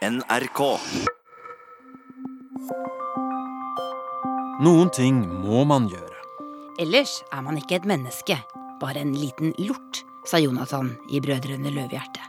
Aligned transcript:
NRK. 0.00 0.60
Noen 4.64 4.88
ting 4.96 5.18
må 5.42 5.60
man 5.68 5.90
gjøre. 5.92 6.22
Ellers 6.80 7.18
er 7.28 7.42
man 7.44 7.58
ikke 7.60 7.76
et 7.76 7.88
menneske, 7.88 8.38
bare 8.80 9.02
en 9.02 9.12
liten 9.12 9.52
lort, 9.60 10.00
sa 10.24 10.40
Jonathan 10.40 10.94
i 11.12 11.20
Brødrene 11.20 11.68
Løvehjerte. 11.74 12.24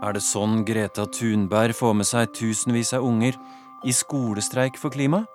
Er 0.00 0.16
det 0.16 0.22
sånn 0.24 0.62
Greta 0.64 1.04
Thunberg 1.04 1.76
får 1.76 1.98
med 2.00 2.08
seg 2.08 2.32
tusenvis 2.32 2.94
av 2.96 3.04
unger 3.04 3.36
i 3.84 3.92
skolestreik 3.92 4.80
for 4.80 4.88
klima? 4.96 5.26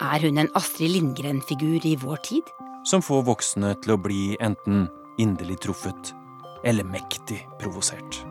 Er 0.00 0.24
hun 0.24 0.40
en 0.40 0.50
Astrid 0.56 0.94
Lindgren-figur 0.94 1.84
i 1.92 1.92
vår 2.00 2.24
tid? 2.24 2.48
Som 2.88 3.04
får 3.04 3.26
voksne 3.28 3.74
til 3.84 3.98
å 3.98 4.00
bli 4.00 4.38
enten 4.40 4.88
inderlig 5.20 5.60
truffet 5.68 6.14
eller 6.64 6.88
mektig 6.88 7.42
provosert. 7.60 8.22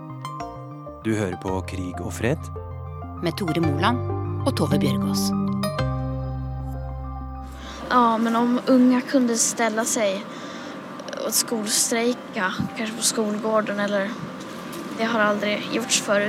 Du 1.05 1.13
hører 1.13 1.38
på 1.45 1.61
Krig 1.70 2.02
og 2.02 2.13
fred. 2.18 2.52
Med 3.21 3.38
Tore 3.38 3.61
Moland 3.61 3.99
og 4.47 4.55
Tove 4.57 4.79
Bjørgaas. 4.82 5.27
Ja, 7.91 8.18
men 8.18 8.36
om 8.36 8.59
unga 8.71 9.01
kunde 9.11 9.37
stelle 9.37 9.86
seg 9.86 10.21
og 11.21 11.29
skolstrejka, 11.36 12.49
kanskje 12.77 12.97
på 12.97 13.07
skolgården 13.13 13.79
eller... 13.83 14.11
Det 14.97 15.07
har 15.10 15.21
aldri 15.23 15.55
gjorts 15.73 16.01
før. 16.05 16.27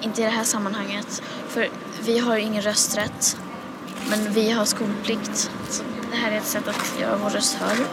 Ikke 0.00 0.10
i 0.10 0.26
det 0.26 0.46
sammenhenget. 0.46 1.22
For 1.48 1.60
För 1.60 1.68
vi 2.04 2.18
har 2.18 2.36
ingen 2.36 2.62
rösträtt. 2.62 3.36
Men 4.10 4.32
vi 4.32 4.50
har 4.50 4.64
skolplikt. 4.64 5.50
Så 5.68 5.82
det 6.10 6.16
här 6.16 6.32
är 6.32 6.36
ett 6.36 6.46
sätt 6.46 6.68
att 6.68 7.00
göra 7.00 7.16
vår 7.16 7.30
röst 7.30 7.54
hörd. 7.54 7.86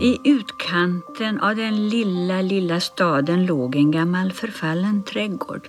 I 0.00 0.30
utkanten 0.30 1.40
av 1.40 1.56
den 1.56 1.88
lilla, 1.88 2.42
lilla 2.42 2.80
staden 2.80 3.46
låg 3.46 3.76
en 3.76 3.90
gammal 3.90 4.32
förfallen 4.32 5.02
trädgård. 5.02 5.68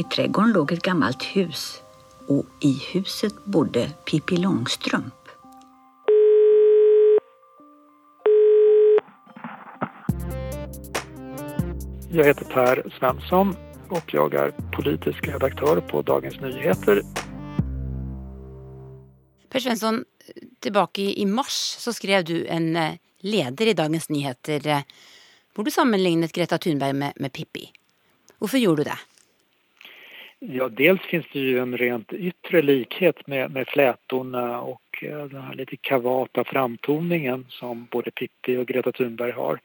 I 0.00 0.02
trädgården 0.02 0.52
låg 0.52 0.72
ett 0.72 0.82
gammalt 0.82 1.22
hus 1.22 1.82
och 2.28 2.46
i 2.60 2.82
huset 2.92 3.44
bodde 3.44 3.90
Pippi 4.10 4.36
Långstrump. 4.36 5.14
Jag 12.10 12.24
heter 12.24 12.44
Per 12.44 12.92
Svensson 12.98 13.56
och 13.88 14.14
jag 14.14 14.34
är 14.34 14.50
politisk 14.76 15.28
redaktör 15.28 15.80
på 15.80 16.02
Dagens 16.02 16.40
Nyheter. 16.40 17.02
Per 19.48 19.60
Svensson, 19.60 20.04
tilbake 20.60 21.02
i 21.02 21.26
mars 21.26 21.76
så 21.78 21.92
skrev 21.92 22.24
du 22.24 22.46
en 22.46 22.76
eh, 22.76 22.92
leder 23.18 23.66
i 23.66 23.72
Dagens 23.72 24.08
Nyheter 24.08 24.66
eh, 24.66 24.80
hvor 25.54 25.64
du 25.64 25.70
sammenlignet 25.70 26.32
Greta 26.32 26.58
Thunberg 26.58 26.92
med, 26.92 27.12
med 27.16 27.32
Pippi. 27.32 27.72
Hvorfor 28.38 28.58
gjorde 28.58 28.84
du 28.84 28.90
det? 28.90 28.98
Ja, 30.42 30.68
dels 30.68 31.00
finns 31.00 31.26
det 31.32 31.38
ju 31.38 31.58
en 31.58 31.76
rent 31.76 32.12
yttre 32.12 32.62
likhet 32.62 33.26
med, 33.26 33.50
med 33.50 33.68
flätorna 33.68 34.60
och 34.60 34.82
eh, 35.02 35.24
den 35.24 35.42
här 35.42 35.54
lite 35.54 35.76
kavata 35.76 36.44
framtoningen 36.44 37.46
som 37.48 37.86
både 37.90 38.10
Pippi 38.10 38.56
och 38.56 38.66
Greta 38.66 38.92
Thunberg 38.92 39.32
har. 39.32 39.60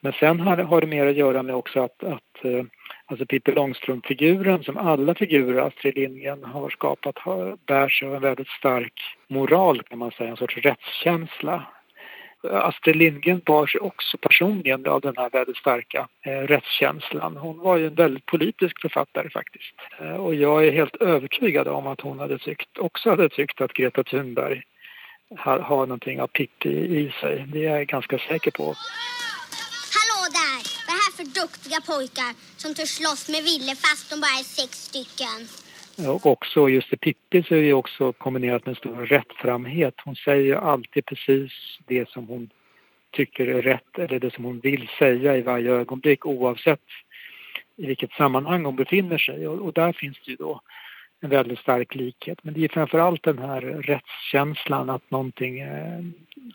Men 0.00 0.12
sen 0.12 0.40
har, 0.40 0.56
har 0.56 0.80
det 0.80 0.86
mer 0.86 1.06
att 1.06 1.16
göra 1.16 1.42
med 1.42 1.54
också 1.54 1.80
att, 1.80 2.04
att 2.04 2.44
eh, 2.44 2.64
alltså 3.06 3.26
Pippi 3.26 3.52
Långstrump-figuren 3.52 4.64
som 4.64 4.76
alla 4.76 5.14
figurer 5.14 5.66
Astrid 5.66 5.94
Lindgren 5.94 6.44
har 6.44 6.70
skapat 6.70 7.18
har, 7.18 7.56
bär 7.66 7.88
sig 7.88 8.08
av 8.08 8.14
en 8.14 8.22
väldigt 8.22 8.48
stark 8.48 9.16
moral 9.28 9.82
kan 9.82 9.98
man 9.98 10.10
säga, 10.10 10.30
en 10.30 10.36
sorts 10.36 10.56
rättskänsla. 10.56 11.62
Astrid 12.50 12.96
Lindgren 12.96 13.40
bar 13.46 13.66
sig 13.66 13.80
också 13.80 14.18
personligen 14.18 14.86
av 14.86 15.00
den 15.00 15.16
här 15.16 15.30
väldigt 15.30 15.56
starka 15.56 16.08
eh, 16.26 16.30
rättskänslan. 16.30 17.36
Hon 17.36 17.58
var 17.58 17.76
ju 17.76 17.86
en 17.86 17.94
väldigt 17.94 18.26
politisk 18.26 18.80
författare 18.80 19.30
faktiskt. 19.30 19.74
Eh, 20.00 20.16
och 20.16 20.34
jag 20.34 20.66
är 20.66 20.72
helt 20.72 20.96
övertygad 20.96 21.68
om 21.68 21.86
att 21.86 22.00
hon 22.00 22.18
hade 22.18 22.38
tyckt, 22.38 22.78
också 22.78 23.10
hade 23.10 23.28
tyckt 23.28 23.60
att 23.60 23.72
Greta 23.72 24.02
Thunberg 24.04 24.62
har, 25.38 25.58
har 25.58 25.86
någonting 25.86 26.20
av 26.20 26.26
Pippi 26.26 26.70
i 26.70 27.12
sig. 27.20 27.44
Det 27.48 27.66
är 27.66 27.76
jag 27.76 27.86
ganska 27.86 28.18
säker 28.18 28.50
på. 28.50 28.64
Hallå 29.96 30.20
där! 30.40 30.58
Vad 30.86 30.94
är 30.94 30.98
det 30.98 31.04
här 31.06 31.16
för 31.16 31.40
duktiga 31.40 31.80
pojkar 31.80 32.32
som 32.56 32.74
törs 32.74 32.88
slåss 32.88 33.28
med 33.28 33.42
Ville 33.44 33.74
fast 33.76 34.10
de 34.10 34.20
bara 34.20 34.38
är 34.40 34.44
sex 34.44 34.70
stycken? 34.84 35.63
Och 35.98 36.26
också 36.26 36.68
just 36.68 36.92
i 36.92 36.96
Pippi 36.96 37.42
så 37.42 37.54
är 37.54 37.62
det 37.62 37.72
också 37.72 38.12
kombinerat 38.12 38.66
med 38.66 38.72
en 38.72 38.76
stor 38.76 39.06
rättframhet. 39.06 39.94
Hon 40.04 40.16
säger 40.16 40.56
alltid 40.56 41.06
precis 41.06 41.52
det 41.86 42.08
som 42.08 42.26
hon 42.26 42.50
tycker 43.10 43.46
är 43.46 43.62
rätt 43.62 43.98
eller 43.98 44.20
det 44.20 44.34
som 44.34 44.44
hon 44.44 44.60
vill 44.60 44.88
säga 44.98 45.36
i 45.36 45.42
varje 45.42 45.70
ögonblick 45.70 46.26
oavsett 46.26 46.80
i 47.76 47.86
vilket 47.86 48.12
sammanhang 48.12 48.64
hon 48.64 48.76
befinner 48.76 49.18
sig. 49.18 49.48
Och, 49.48 49.66
och 49.66 49.72
där 49.72 49.92
finns 49.92 50.18
det 50.24 50.30
ju 50.30 50.36
då 50.36 50.60
en 51.20 51.30
väldigt 51.30 51.58
stark 51.58 51.94
likhet. 51.94 52.38
Men 52.44 52.54
det 52.54 52.64
är 52.64 52.68
framförallt 52.68 53.22
den 53.22 53.38
här 53.38 53.60
rättskänslan 53.60 54.90
att 54.90 55.10
någonting, 55.10 55.60
eh, 55.60 56.00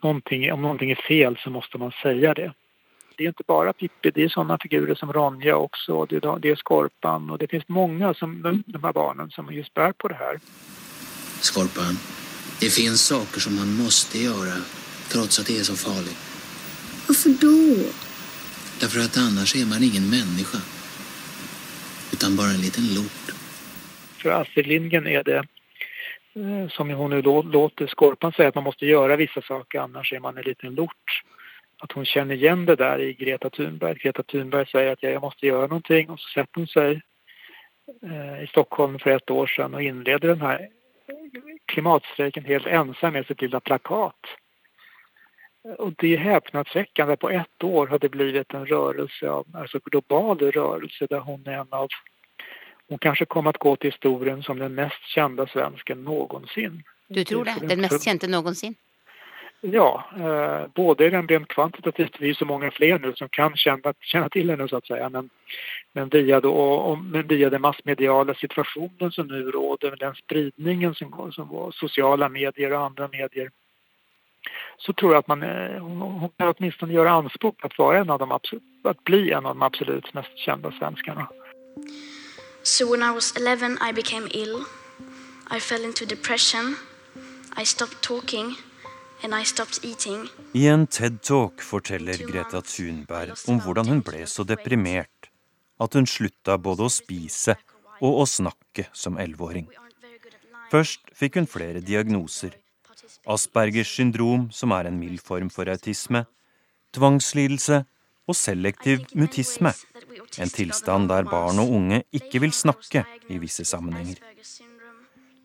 någonting, 0.04 0.54
om 0.54 0.62
någonting 0.62 0.92
är 0.92 0.96
fel 0.96 1.38
så 1.38 1.50
måste 1.50 1.78
man 1.78 1.92
säga 1.92 2.34
det. 2.34 2.54
Det 3.20 3.26
är 3.26 3.28
inte 3.28 3.44
bara 3.48 3.74
Pippi, 3.74 4.12
det 4.12 4.24
är 4.24 4.30
sådana 4.30 4.58
figurer 4.62 4.96
som 4.96 5.14
Ronja 5.14 5.56
också, 5.56 6.06
det 6.06 6.16
är, 6.16 6.40
det 6.40 6.50
är 6.50 6.56
Skorpan 6.56 7.30
och 7.30 7.38
det 7.38 7.48
finns 7.48 7.68
många 7.68 8.14
som, 8.14 8.42
de 8.66 8.84
här 8.84 8.94
barnen 8.94 9.30
som 9.30 9.54
just 9.54 9.74
bär 9.74 9.92
på 9.92 10.08
det 10.08 10.16
här. 10.16 10.40
Skorpan, 11.42 11.98
det 12.62 12.70
finns 12.70 13.02
saker 13.02 13.40
som 13.40 13.56
man 13.56 13.84
måste 13.84 14.18
göra 14.20 14.56
trots 15.12 15.40
att 15.40 15.48
det 15.48 15.58
är 15.60 15.64
så 15.64 15.76
farligt. 15.76 16.18
Varför 17.08 17.30
då? 17.30 17.90
Därför 18.80 19.00
att 19.00 19.18
annars 19.18 19.56
är 19.56 19.66
man 19.66 19.84
ingen 19.84 20.10
människa. 20.10 20.60
Utan 22.14 22.36
bara 22.36 22.52
en 22.56 22.62
liten 22.62 22.88
lort. 22.96 23.26
För 24.22 24.30
Astrid 24.30 24.68
Lindgren 24.68 25.08
är 25.08 25.24
det, 25.24 25.38
eh, 26.40 26.70
som 26.70 26.90
hon 26.90 27.10
nu 27.10 27.22
låter 27.58 27.88
Skorpan 27.88 28.32
säga, 28.32 28.50
att 28.50 28.56
man 28.56 28.64
måste 28.64 28.86
göra 28.86 29.16
vissa 29.16 29.42
saker 29.42 29.80
annars 29.80 30.14
är 30.14 30.20
man 30.20 30.38
en 30.38 30.44
liten 30.44 30.76
lort. 30.76 31.24
Att 31.80 31.92
hon 31.92 32.06
känner 32.06 32.36
igen 32.36 32.66
det 32.66 32.76
där 32.76 33.00
i 33.00 33.14
Greta 33.14 33.50
Thunberg. 33.50 33.98
Greta 33.98 34.24
Thunberg 34.24 34.66
säger 34.66 34.92
att 34.92 35.04
ja, 35.04 35.10
jag 35.10 35.22
måste 35.22 35.48
göra 35.48 35.68
någonting 35.68 36.10
och 36.10 36.20
så 36.20 36.30
sätter 36.30 36.52
hon 36.56 36.68
sig 36.68 37.02
eh, 38.04 38.44
i 38.44 38.48
Stockholm 38.48 39.00
för 39.00 39.10
ett 39.10 39.32
år 39.32 39.48
sedan 39.48 39.74
och 39.74 39.82
inleder 39.82 40.28
den 40.28 40.42
här 40.42 40.70
klimatstrejken 41.66 42.46
helt 42.46 42.68
ensam 42.68 43.14
med 43.14 43.26
sitt 43.26 43.42
lilla 43.42 43.60
plakat. 43.60 44.26
Och 45.78 45.94
det 45.98 46.14
är 46.14 46.18
häpnadsväckande. 46.18 47.16
På 47.16 47.30
ett 47.30 47.64
år 47.64 47.88
har 47.88 48.00
det 48.00 48.10
blivit 48.10 48.54
en 48.54 48.66
rörelse, 48.66 49.30
av, 49.30 49.48
alltså 49.54 49.80
global 49.84 50.40
rörelse 50.40 51.08
där 51.10 51.20
hon 51.20 51.48
är 51.48 51.52
en 51.52 51.68
av 51.70 51.88
hon 52.90 52.98
kanske 52.98 53.26
kommer 53.26 53.50
att 53.50 53.58
gå 53.58 53.76
till 53.76 53.92
historien 53.92 54.44
som 54.44 54.60
den 54.60 54.76
mest 54.76 55.04
kända 55.04 55.48
svensken 55.48 56.04
någonsin. 56.04 56.84
Du 57.08 57.24
tror 57.24 57.46
det? 57.46 57.68
Den 57.68 57.82
mest 57.82 58.06
kjente 58.06 58.28
noensinne? 58.28 58.76
Ja, 59.62 60.04
eh, 60.18 60.68
både 60.76 61.10
den 61.10 61.28
rent 61.28 61.48
kvantitativt, 61.48 62.16
det 62.20 62.30
är 62.30 62.34
så 62.34 62.46
många 62.46 62.72
fler 62.72 63.00
nu 63.00 63.14
som 63.16 63.30
kan 63.30 63.56
känna, 63.56 63.94
känna 64.02 64.30
till 64.30 64.50
henne 64.50 64.68
så 64.68 64.78
att 64.78 64.88
säga, 64.88 65.10
men, 65.10 65.30
men, 65.94 66.10
via 66.10 66.42
då, 66.42 67.00
men 67.04 67.28
via 67.28 67.50
den 67.50 67.62
massmediala 67.62 68.34
situationen 68.34 69.12
som 69.12 69.28
nu 69.28 69.52
råder, 69.52 69.96
den 69.96 70.16
spridningen 70.16 70.96
som, 70.96 71.32
som 71.32 71.50
var 71.50 71.72
sociala 71.72 72.30
medier 72.30 72.74
och 72.74 72.86
andra 72.86 73.08
medier, 73.08 73.52
så 74.78 74.94
tror 74.94 75.14
jag 75.14 75.20
att 75.20 75.28
man, 75.28 75.44
eh, 75.44 75.82
hon, 75.82 76.02
hon 76.02 76.30
kan 76.38 76.54
åtminstone 76.58 76.94
göra 76.94 77.12
anspråk 77.12 77.58
på 77.58 77.68
att 77.68 77.78
vara 77.78 77.98
en 77.98 78.10
av 78.10 78.20
de 78.20 78.32
att 78.84 79.04
bli 79.04 79.32
en 79.32 79.46
av 79.46 79.56
de 79.56 79.62
absolut 79.62 80.14
mest 80.14 80.38
kända 80.38 80.72
svenskarna. 80.72 81.28
So 82.64 82.92
when 82.92 83.12
I 83.12 83.14
was 83.14 83.38
11 83.38 83.78
I 83.90 83.94
became 83.94 84.28
ill. 84.32 84.64
I 85.52 85.60
fell 85.60 85.86
into 85.86 86.06
depression. 86.06 86.76
I 87.62 87.66
stopped 87.66 88.02
talking 88.02 88.56
I 89.20 90.68
en 90.68 90.86
TED-talk 90.88 91.60
forteller 91.60 92.22
Greta 92.24 92.62
Thunberg 92.64 93.34
om 93.52 93.58
hvordan 93.60 93.90
hun 93.92 94.00
ble 94.06 94.22
så 94.32 94.46
deprimert 94.48 95.28
at 95.84 95.98
hun 95.98 96.08
slutta 96.08 96.56
både 96.56 96.86
å 96.88 96.94
spise 96.94 97.58
og 98.00 98.22
å 98.22 98.26
snakke 98.30 98.88
som 98.96 99.20
elleveåring. 99.20 99.68
Først 100.72 101.12
fikk 101.12 101.36
hun 101.36 101.50
flere 101.52 101.84
diagnoser. 101.84 102.56
Aspergers 103.28 103.92
syndrom, 103.92 104.48
som 104.56 104.72
er 104.72 104.88
en 104.88 105.00
mild 105.02 105.20
form 105.20 105.52
for 105.52 105.68
autisme, 105.68 106.24
tvangslidelse 106.96 107.84
og 108.30 108.38
selektiv 108.40 109.04
mutisme, 109.20 109.74
en 110.40 110.54
tilstand 110.54 111.12
der 111.12 111.28
barn 111.28 111.60
og 111.60 111.76
unge 111.76 112.06
ikke 112.16 112.40
vil 112.46 112.56
snakke 112.56 113.04
i 113.28 113.42
visse 113.42 113.68
sammenhenger. 113.68 114.24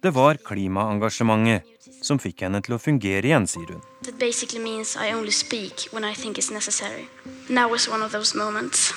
Det 0.04 0.10
var 0.12 0.36
klimaengasjementet 0.44 1.62
som 2.04 2.18
fikk 2.20 2.42
henne 2.44 2.58
til 2.60 2.74
å 2.76 2.78
fungere 2.78 3.24
igjen, 3.24 3.46
sier 3.48 3.70
hun. 3.72 3.78
That 4.04 4.18
basically 4.20 4.60
means 4.60 4.98
I 5.00 5.14
only 5.16 5.32
speak 5.32 5.86
when 5.96 6.04
I 6.04 6.12
think 6.12 6.36
it's 6.36 6.50
necessary. 6.52 7.06
Now 7.48 7.70
was 7.72 7.88
one 7.88 8.04
of 8.04 8.12
those 8.12 8.36
moments. 8.36 8.92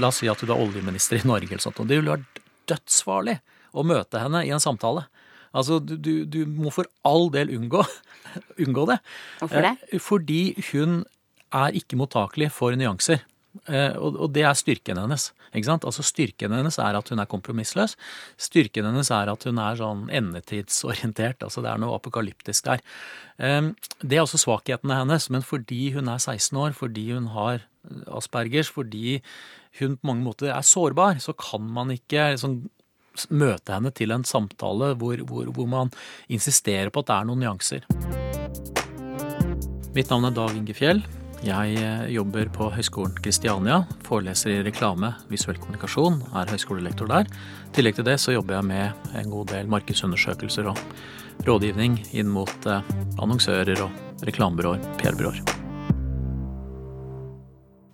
La 0.00 0.08
oss 0.08 0.22
si 0.22 0.32
at 0.32 0.40
du 0.40 0.48
er 0.48 0.56
oljeminister 0.56 1.20
i 1.20 1.28
Norge, 1.28 1.52
eller 1.52 1.66
sånt, 1.66 1.84
og 1.84 1.92
det 1.92 2.00
ville 2.00 2.16
vært 2.16 2.42
dødsfarlig 2.72 3.36
å 3.76 3.84
møte 3.84 4.24
henne 4.24 4.40
i 4.48 4.56
en 4.56 4.64
samtale. 4.64 5.04
Altså, 5.52 5.82
du, 5.84 5.98
du, 6.00 6.12
du 6.24 6.42
må 6.48 6.72
for 6.72 6.88
all 7.04 7.28
del 7.36 7.52
unngå, 7.60 7.84
unngå 8.64 8.88
det. 8.88 9.02
Hvorfor 9.44 9.68
det? 9.68 9.76
Eh, 9.92 10.00
Fordi 10.00 10.42
hun 10.72 11.02
er 11.52 11.76
ikke 11.76 12.00
mottakelig 12.00 12.54
for 12.56 12.72
nyanser. 12.72 13.20
Eh, 13.66 13.96
og, 13.98 14.28
det 14.34 14.44
er 14.46 14.54
styrken 14.58 15.00
hennes. 15.00 15.30
ikke 15.50 15.66
sant? 15.66 15.86
Altså 15.88 16.04
Styrken 16.06 16.54
hennes 16.54 16.78
er 16.82 16.98
at 16.98 17.08
hun 17.10 17.22
er 17.22 17.30
kompromissløs. 17.30 17.96
Styrken 18.38 18.86
hennes 18.86 19.10
er 19.14 19.32
at 19.32 19.46
hun 19.48 19.58
er 19.62 19.80
sånn 19.80 20.06
endetidsorientert. 20.14 21.42
altså 21.42 21.64
Det 21.64 21.72
er 21.72 21.82
noe 21.82 21.96
apokalyptisk 21.98 22.70
der. 22.70 22.84
Eh, 23.38 23.72
det 24.02 24.18
er 24.18 24.24
også 24.24 24.42
svakhetene 24.44 25.00
hennes, 25.02 25.30
men 25.34 25.42
fordi 25.46 25.90
hun 25.96 26.08
er 26.12 26.22
16 26.22 26.62
år, 26.62 26.76
fordi 26.78 27.10
hun 27.12 27.30
har 27.34 27.66
aspergers, 28.10 28.70
fordi 28.72 29.20
hun 29.80 29.98
på 29.98 30.08
mange 30.08 30.24
måter 30.24 30.50
er 30.50 30.64
sårbar, 30.66 31.20
så 31.22 31.34
kan 31.36 31.62
man 31.62 31.92
ikke 31.94 32.32
liksom, 32.34 32.64
møte 33.30 33.72
henne 33.72 33.92
til 33.96 34.12
en 34.12 34.24
samtale 34.24 34.94
hvor, 35.00 35.20
hvor, 35.28 35.50
hvor 35.52 35.68
man 35.70 35.92
insisterer 36.28 36.90
på 36.90 37.04
at 37.04 37.10
det 37.10 37.16
er 37.18 37.28
noen 37.28 37.44
nyanser. 37.44 37.86
Mitt 39.96 40.10
navn 40.12 40.28
er 40.28 40.34
Dag 40.36 40.56
Inge 40.56 40.76
Fjell. 40.76 41.00
Jeg 41.44 41.76
eh, 41.76 42.06
jobber 42.14 42.48
på 42.48 42.70
Høgskolen 42.72 43.18
Kristiania, 43.20 43.82
foreleser 44.06 44.54
i 44.54 44.62
reklame, 44.64 45.10
visuell 45.28 45.58
kommunikasjon, 45.60 46.22
er 46.32 46.48
høyskolelektor 46.48 47.10
der. 47.10 47.28
I 47.28 47.74
tillegg 47.76 47.98
til 47.98 48.06
det 48.08 48.16
så 48.22 48.32
jobber 48.32 48.56
jeg 48.56 48.68
med 48.70 49.12
en 49.20 49.28
god 49.34 49.52
del 49.52 49.68
markedsundersøkelser 49.68 50.70
og 50.72 50.80
rådgivning 51.44 51.98
inn 52.16 52.32
mot 52.32 52.70
eh, 52.70 52.90
annonsører 53.20 53.84
og 53.84 54.24
reklamebyråer, 54.24 54.80
PR-byråer. 55.02 55.44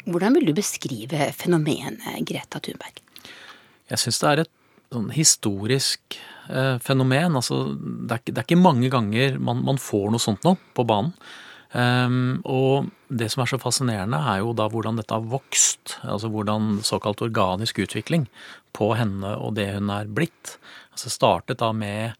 Hvordan 0.06 0.38
vil 0.38 0.50
du 0.50 0.54
beskrive 0.54 1.32
fenomenet 1.34 2.22
Greta 2.26 2.62
Thunberg? 2.62 3.02
Jeg 3.90 4.00
syns 4.00 4.22
det 4.22 4.30
er 4.30 4.44
et 4.44 4.54
sånn 4.92 5.12
historisk 5.14 6.20
eh, 6.46 6.76
fenomen. 6.82 7.38
Altså, 7.38 7.64
det, 7.74 8.20
er, 8.20 8.28
det, 8.30 8.36
er, 8.38 8.46
ikke 8.46 8.62
mange 8.62 8.90
ganger 8.92 9.38
man, 9.42 9.64
man 9.66 9.82
får 9.82 10.12
noe 10.14 10.22
sånt 10.22 10.46
nå 10.46 10.54
på 10.76 10.86
banen. 10.86 11.16
Um, 11.72 12.42
og 12.44 12.90
det 13.08 13.30
som 13.32 13.42
er 13.42 13.48
så 13.48 13.58
fascinerende, 13.60 14.18
er 14.18 14.42
jo 14.42 14.52
da 14.56 14.68
hvordan 14.68 14.98
dette 15.00 15.16
har 15.16 15.24
vokst. 15.24 15.96
Altså 16.04 16.28
hvordan 16.32 16.82
såkalt 16.84 17.24
organisk 17.24 17.80
utvikling 17.84 18.26
på 18.76 18.92
henne 18.98 19.36
og 19.40 19.56
det 19.56 19.70
hun 19.74 19.92
er 19.92 20.08
blitt. 20.08 20.56
Altså 20.92 21.12
startet 21.12 21.60
da 21.62 21.70
med 21.76 22.12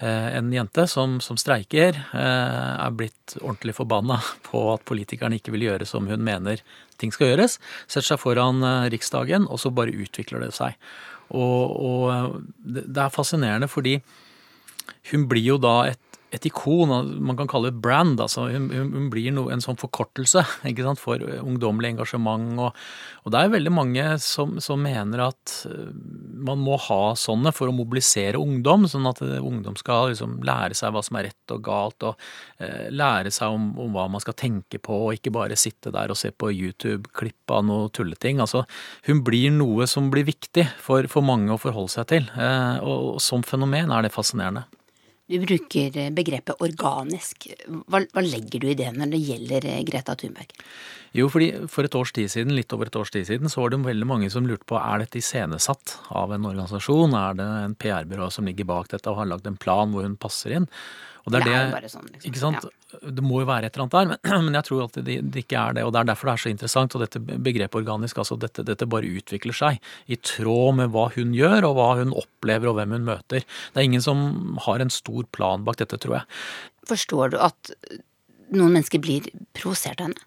eh, 0.00 0.28
en 0.36 0.52
jente 0.52 0.86
som, 0.88 1.18
som 1.24 1.38
streiker, 1.40 1.98
eh, 2.16 2.72
er 2.86 2.96
blitt 2.96 3.36
ordentlig 3.42 3.76
forbanna 3.76 4.20
på 4.48 4.62
at 4.74 4.84
politikerne 4.88 5.40
ikke 5.40 5.54
vil 5.56 5.68
gjøre 5.68 5.88
som 5.88 6.08
hun 6.08 6.24
mener 6.24 6.64
ting 7.00 7.12
skal 7.12 7.34
gjøres. 7.34 7.58
Setter 7.84 8.14
seg 8.14 8.22
foran 8.22 8.64
eh, 8.64 8.88
Riksdagen, 8.94 9.48
og 9.48 9.60
så 9.60 9.72
bare 9.72 9.96
utvikler 9.96 10.46
det 10.46 10.52
seg. 10.56 10.76
Og, 11.36 11.76
og 11.82 12.42
det 12.64 13.02
er 13.02 13.12
fascinerende 13.12 13.68
fordi 13.68 13.98
hun 15.10 15.24
blir 15.26 15.42
jo 15.42 15.56
da 15.58 15.80
et 15.90 16.15
et 16.34 16.46
ikon, 16.48 16.90
man 17.22 17.36
kan 17.38 17.48
kalle 17.50 17.70
det 17.70 17.80
brand. 17.82 18.18
altså 18.20 18.48
Hun, 18.50 18.68
hun 18.74 19.10
blir 19.12 19.30
no, 19.34 19.46
en 19.52 19.62
sånn 19.62 19.78
forkortelse 19.78 20.42
ikke 20.70 20.84
sant, 20.86 21.00
for 21.00 21.22
ungdommelig 21.22 21.92
engasjement. 21.94 22.48
Og, 22.58 22.86
og, 23.22 23.32
det 23.32 23.40
er 23.40 23.52
veldig 23.54 23.72
mange 23.74 24.06
som, 24.22 24.56
som, 24.62 24.82
mener 24.86 25.22
at 25.28 25.54
eh, 25.70 25.92
man 26.46 26.60
må 26.62 26.78
ha 26.88 27.14
sånne 27.18 27.52
for 27.54 27.70
å 27.70 27.76
mobilisere 27.76 28.40
ungdom, 28.42 28.88
sånn 28.90 29.06
at 29.10 29.22
eh, 29.24 29.38
ungdom 29.38 29.78
skal 29.78 30.10
liksom 30.12 30.38
lære 30.46 30.76
seg 30.78 30.94
hva 30.94 31.02
som 31.06 31.20
er 31.20 31.28
rett 31.30 31.54
og 31.54 31.62
galt, 31.66 32.08
og 32.10 32.62
eh, 32.62 32.88
lære 32.90 33.32
seg 33.34 33.54
om, 33.54 33.70
om, 33.86 33.94
hva 33.94 34.08
man 34.10 34.22
skal 34.24 34.36
tenke 34.38 34.82
på, 34.82 34.98
og 35.06 35.18
ikke 35.18 35.34
bare 35.34 35.58
sitte 35.58 35.94
der 35.94 36.12
og 36.12 36.18
se 36.18 36.32
på 36.34 36.50
YouTube-klipp 36.52 37.54
av 37.54 37.66
noe 37.68 37.92
tulleting. 37.94 38.42
altså 38.42 38.64
Hun 39.06 39.22
blir 39.26 39.54
noe 39.54 39.86
som 39.90 40.10
blir 40.10 40.26
viktig 40.26 40.66
for, 40.82 41.06
for 41.12 41.26
mange 41.26 41.54
å 41.54 41.60
forholde 41.60 41.94
seg 41.94 42.10
til, 42.10 42.26
eh, 42.34 42.82
og, 42.82 43.14
og 43.14 43.22
som 43.22 43.46
fenomen 43.46 43.94
er 43.94 44.06
det 44.06 44.14
fascinerende. 44.14 44.66
Du 45.26 45.40
bruker 45.42 45.96
eh, 45.98 46.12
begrepet 46.14 46.60
organisk. 46.62 47.48
Hva, 47.66 48.02
hva, 48.04 48.22
legger 48.22 48.62
du 48.62 48.68
i 48.70 48.76
det 48.78 48.92
når 48.94 49.14
det 49.14 49.22
gjelder 49.26 49.66
eh, 49.72 49.82
Greta 49.88 50.14
Thunberg? 50.18 50.52
Jo, 51.16 51.30
fordi 51.32 51.48
For 51.72 51.88
et 51.88 51.96
års 51.96 52.12
tid 52.16 52.30
siden, 52.32 52.54
litt 52.56 52.72
over 52.76 52.90
et 52.90 52.98
års 52.98 53.12
tid 53.14 53.26
siden 53.28 53.52
så 53.52 53.62
var 53.62 53.72
det 53.72 53.80
veldig 53.86 54.08
mange 54.08 54.30
som 54.32 54.46
lurte 54.48 54.68
på 54.68 54.78
er 54.80 55.02
dette 55.02 55.20
iscenesatt 55.20 55.96
av 56.12 56.34
en 56.36 56.48
organisasjon. 56.48 57.16
Er 57.16 57.36
det 57.38 57.50
en 57.64 57.76
PR-byrå 57.80 58.30
som 58.34 58.48
ligger 58.48 58.68
bak 58.68 58.90
dette 58.92 59.10
og 59.10 59.22
har 59.22 59.30
lagd 59.32 59.48
en 59.48 59.60
plan 59.60 59.94
hvor 59.94 60.06
hun 60.06 60.18
passer 60.20 60.58
inn? 60.60 60.70
Og 61.26 61.32
det, 61.34 61.40
er 61.40 61.46
det, 61.48 61.54
er 61.58 61.72
bare 61.72 61.88
sånn, 61.90 62.06
liksom. 62.06 62.28
ikke 62.30 62.38
sant? 62.38 62.66
Ja. 62.92 63.00
det 63.18 63.22
må 63.26 63.40
jo 63.42 63.48
være 63.48 63.66
et 63.66 63.74
eller 63.74 63.88
annet 63.88 63.96
der, 63.96 64.10
men, 64.12 64.44
men 64.46 64.58
jeg 64.60 64.68
tror 64.68 64.84
at 64.84 64.98
det, 65.00 65.16
det, 65.26 65.42
ikke 65.42 65.58
er 65.58 65.78
det. 65.78 65.82
Og 65.86 65.90
det 65.94 66.00
er 66.00 66.10
derfor 66.12 66.30
det 66.30 66.34
er 66.36 66.42
så 66.44 66.52
interessant. 66.52 66.94
Og 66.94 67.02
dette 67.02 67.22
begrepet 67.24 67.80
organisk, 67.80 68.20
altså 68.22 68.38
dette, 68.38 68.62
dette, 68.68 68.86
bare 68.92 69.10
utvikler 69.10 69.56
seg 69.58 69.80
i 70.06 70.20
tråd 70.22 70.78
med 70.78 70.94
hva 70.94 71.08
hun 71.16 71.34
gjør, 71.34 71.66
og 71.66 71.74
hva 71.80 71.88
hun 71.98 72.14
opplever, 72.14 72.70
og 72.70 72.78
hvem 72.78 72.94
hun 72.94 73.10
møter. 73.10 73.42
Det 73.42 73.82
er 73.82 73.88
ingen 73.88 74.04
som 74.06 74.22
har 74.68 74.84
en 74.84 74.94
stor 74.94 75.26
plan 75.34 75.66
bak 75.66 75.82
dette, 75.82 75.98
tror 76.04 76.20
jeg. 76.20 76.38
Forstår 76.86 77.34
du 77.34 77.40
at 77.42 77.74
noen 78.54 78.78
mennesker 78.78 79.02
blir 79.02 79.26
provosert 79.58 79.98
av 79.98 80.12
henne? 80.12 80.26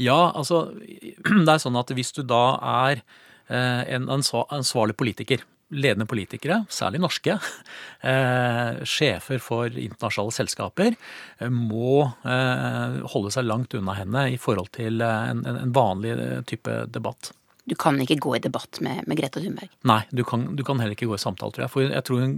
Ja, 0.00 0.32
altså 0.34 0.68
det 1.46 1.52
er 1.52 1.62
sånn 1.62 1.78
at 1.80 1.92
hvis 1.96 2.14
du 2.16 2.24
da 2.26 2.58
er 2.86 3.02
eh, 3.48 3.84
en 3.96 4.10
ansvarlig 4.10 4.98
politiker 4.98 5.44
ledende 5.68 6.06
politikere, 6.08 6.62
særlig 6.72 7.02
norske, 7.02 7.34
eh, 8.10 8.78
sjefer 8.88 9.42
for 9.44 9.68
internasjonale 9.68 10.32
selskaper, 10.38 10.96
eh, 11.40 11.50
må 11.52 12.06
holde 12.24 13.34
seg 13.34 13.44
langt 13.44 13.76
unna 13.76 13.98
henne 13.98 14.28
i 14.32 14.38
forhold 14.40 14.72
til 14.78 15.04
en, 15.04 15.44
vanlig 15.76 16.14
type 16.48 16.80
debatt. 16.94 17.34
Du 17.68 17.74
kan 17.78 17.98
ikke 18.00 18.18
gå 18.24 18.34
i 18.36 18.42
debatt 18.42 18.80
med, 18.84 19.02
med 19.10 19.18
Greta 19.20 19.42
Thunberg? 19.42 19.72
Nei, 19.88 20.00
du 20.10 20.22
kan, 20.26 20.46
du 20.56 20.64
kan, 20.66 20.80
heller 20.80 20.96
ikke 20.96 21.08
gå 21.10 21.18
i 21.18 21.22
samtale, 21.22 21.52
tror 21.54 21.66
jeg. 21.66 21.72
For 21.74 21.84
jeg 21.84 22.06
tror 22.08 22.22
hun 22.24 22.36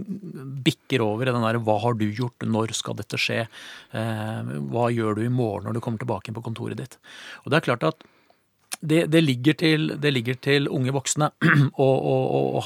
bikker 0.65 1.05
over 1.05 1.27
i 1.27 1.33
den 1.33 1.45
derre 1.45 1.61
hva 1.63 1.77
har 1.85 1.95
du 1.99 2.07
gjort, 2.09 2.47
når 2.47 2.75
skal 2.75 2.97
dette 2.99 3.19
skje, 3.21 3.45
eh, 3.95 4.55
hva 4.73 4.89
gjør 4.91 5.19
du 5.19 5.25
i 5.25 5.31
morgen 5.31 5.69
når 5.69 5.77
du 5.77 5.83
kommer 5.83 6.01
tilbake 6.01 6.29
inn 6.29 6.37
på 6.37 6.43
kontoret 6.45 6.79
ditt. 6.81 6.99
Og 7.43 7.51
det 7.51 7.61
er 7.61 7.69
klart 7.69 7.87
at 7.87 8.07
det, 8.81 9.05
det, 9.05 9.21
ligger 9.21 9.53
til, 9.53 9.91
det, 10.01 10.11
ligger 10.11 10.37
til, 10.41 10.67
unge 10.73 10.93
voksne 10.95 11.29
å, 11.85 11.89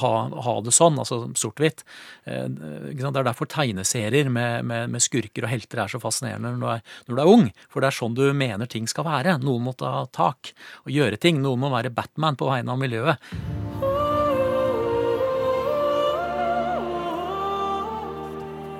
ha, 0.00 0.12
ha, 0.46 0.54
det 0.64 0.72
sånn, 0.74 0.96
altså 1.02 1.20
sort-hvitt. 1.36 1.84
Eh, 2.24 2.46
det 2.48 3.04
er 3.04 3.26
derfor 3.26 3.48
tegneserier 3.52 4.30
med, 4.32 4.64
med, 4.64 4.90
med, 4.94 5.04
skurker 5.04 5.44
og 5.44 5.52
helter 5.52 5.84
er 5.84 5.92
så 5.92 6.00
fascinerende 6.00 6.54
når 6.54 6.62
du, 6.62 6.68
er, 6.72 6.84
når 7.06 7.18
du, 7.18 7.20
er, 7.20 7.32
ung. 7.36 7.46
For 7.68 7.84
det 7.84 7.90
er 7.90 7.98
sånn 7.98 8.16
du 8.16 8.24
mener 8.32 8.70
ting 8.70 8.88
skal 8.88 9.06
være. 9.08 9.36
Noen 9.44 9.68
må 9.68 9.76
ta 9.76 10.06
tak 10.08 10.54
og 10.86 10.94
gjøre 10.94 11.20
ting. 11.20 11.42
Noen 11.44 11.60
må 11.66 11.72
være 11.74 11.92
Batman 11.94 12.38
på 12.40 12.48
vegne 12.48 12.72
av 12.72 12.80
miljøet. 12.80 13.30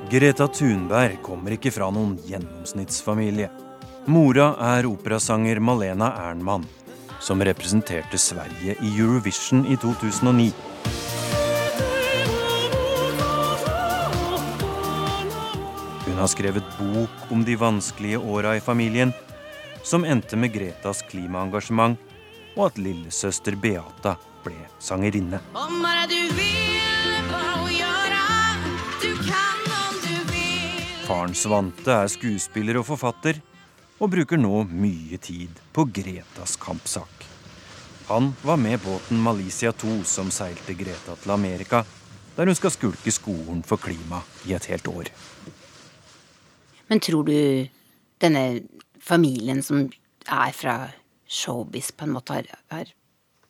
Greta 0.07 0.47
Thunberg 0.55 1.19
kommer 1.27 1.57
ikke 1.57 1.75
fra 1.75 1.91
noen 1.93 2.15
gjennomsnittsfamilie. 2.25 3.51
Mora 4.07 4.53
er 4.63 4.87
operasanger 4.87 5.59
Malena 5.59 6.13
Ernmann 6.29 6.65
som 7.21 7.43
representerte 7.45 8.19
Sverige 8.19 8.77
i 8.81 8.99
Eurovision 8.99 9.67
i 9.67 9.77
2009. 9.77 10.53
Hun 16.07 16.19
har 16.19 16.27
skrevet 16.33 16.65
bok 16.79 17.33
om 17.33 17.45
de 17.45 17.57
vanskelige 17.57 18.19
åra 18.19 18.57
i 18.57 18.61
familien, 18.61 19.13
som 19.83 20.05
endte 20.05 20.37
med 20.37 20.55
Gretas 20.55 21.03
klimaengasjement, 21.11 21.99
og 22.57 22.71
at 22.71 22.79
lillesøster 22.81 23.57
Beata 23.61 24.17
ble 24.45 24.57
sangerinne. 24.81 25.43
Faren 31.07 31.37
Svante 31.39 31.93
er 31.93 32.09
skuespiller 32.11 32.81
og 32.81 32.89
forfatter, 32.89 33.39
og 33.97 34.11
bruker 34.13 34.41
nå 34.41 34.65
mye 34.69 35.19
tid 35.23 35.61
på 35.73 35.87
Gretas 35.95 36.57
kampsak. 36.61 37.25
Han 38.09 38.35
var 38.43 38.59
med 38.61 38.81
båten 38.85 39.19
Malicia 39.19 39.73
2 39.73 40.03
som 40.07 40.29
seilte 40.31 40.77
Greta 40.79 41.17
til 41.19 41.33
Amerika, 41.35 41.83
der 42.37 42.47
hun 42.47 42.59
skal 42.59 42.75
skulke 42.75 43.11
skolen 43.11 43.65
for 43.67 43.81
klima 43.81 44.21
i 44.47 44.53
et 44.55 44.69
helt 44.71 44.89
år. 44.89 45.09
Men 46.87 47.01
tror 47.01 47.25
du 47.27 47.35
denne 48.23 48.45
familien 49.03 49.63
som 49.63 49.89
er 50.27 50.53
fra 50.55 50.77
showbiz, 51.27 51.91
på 51.91 52.07
en 52.07 52.15
måte 52.15 52.37
har, 52.37 52.53
har 52.71 52.93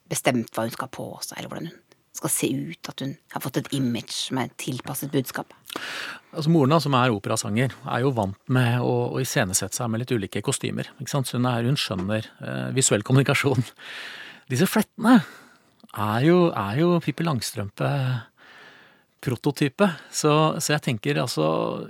bestemt 0.08 0.54
hva 0.54 0.64
hun 0.64 0.72
skal 0.72 0.88
på 0.94 1.10
seg, 1.20 1.36
eller 1.38 1.52
hvordan 1.52 1.68
hun 1.72 1.82
skal 2.16 2.32
se 2.32 2.48
ut, 2.54 2.88
at 2.88 3.02
hun 3.04 3.16
har 3.34 3.44
fått 3.44 3.60
et 3.60 3.72
image 3.76 4.14
som 4.14 4.40
er 4.40 4.54
tilpasset 4.62 5.12
budskapet? 5.12 5.58
Altså 6.37 6.52
Moren, 6.52 6.76
som 6.83 6.95
er 6.99 7.14
operasanger, 7.14 7.73
er 7.88 8.04
jo 8.04 8.12
vant 8.16 8.38
med 8.52 8.83
å, 8.85 8.95
å 9.16 9.21
iscenesette 9.23 9.78
seg 9.78 9.88
med 9.92 10.02
litt 10.02 10.12
ulike 10.12 10.42
kostymer. 10.45 10.90
Hun, 10.99 11.09
er, 11.49 11.64
hun, 11.64 11.78
skjønner 11.80 12.28
eh, 12.45 12.68
visuell 12.76 13.04
kommunikasjon. 13.06 13.64
Disse 14.52 14.68
flettene 14.68 15.21
er 15.97 16.26
jo, 16.26 16.40
er 16.52 16.80
jo 16.83 16.97
Pippi 17.04 17.25
Langstrømpe 17.25 17.90
prototype. 19.26 19.88
Så, 20.11 20.30
så, 20.61 20.75
jeg 20.75 20.85
tenker 20.85 21.18
altså 21.23 21.47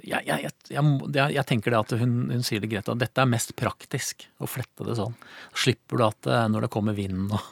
jeg, 0.07 0.23
jeg, 0.29 0.53
jeg, 0.71 0.85
jeg, 1.11 1.45
tenker 1.49 1.75
det 1.75 1.81
at 1.83 1.95
hun, 2.01 2.15
hun 2.33 2.47
sier 2.47 2.63
det 2.63 2.71
greit, 2.73 2.89
at 2.89 3.03
dette 3.03 3.23
er 3.23 3.29
mest 3.29 3.53
praktisk 3.59 4.29
å 4.39 4.49
flette 4.51 4.87
det 4.87 4.97
sånn. 4.99 5.17
Slipper 5.57 6.01
du 6.01 6.07
at 6.07 6.31
eh, 6.31 6.47
når 6.53 6.67
det 6.67 6.73
kommer 6.73 6.97
vind 6.97 7.35
og 7.35 7.43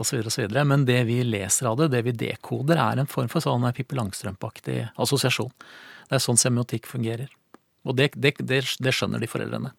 osv. 0.00 0.22
osv. 0.30 0.46
Men 0.66 0.86
det 0.88 1.02
vi 1.08 1.20
leser 1.26 1.70
av 1.70 1.80
det, 1.80 1.90
det 1.94 2.04
vi 2.06 2.16
dekoder, 2.26 2.80
er 2.80 3.02
en 3.02 3.10
form 3.10 3.30
for 3.32 3.44
sånn 3.44 3.68
Pippi 3.76 3.98
Langstrømpe-aktig 3.98 4.80
assosiasjon. 5.00 5.52
Det 6.08 6.18
er 6.18 6.24
sånn 6.24 6.40
semiotikk 6.40 6.88
fungerer. 6.90 7.30
Og 7.88 7.96
det, 7.96 8.10
det, 8.20 8.34
det, 8.44 8.60
det, 8.82 8.92
skjønner 8.92 9.22
de 9.22 9.28
foreldrene. 9.30 9.70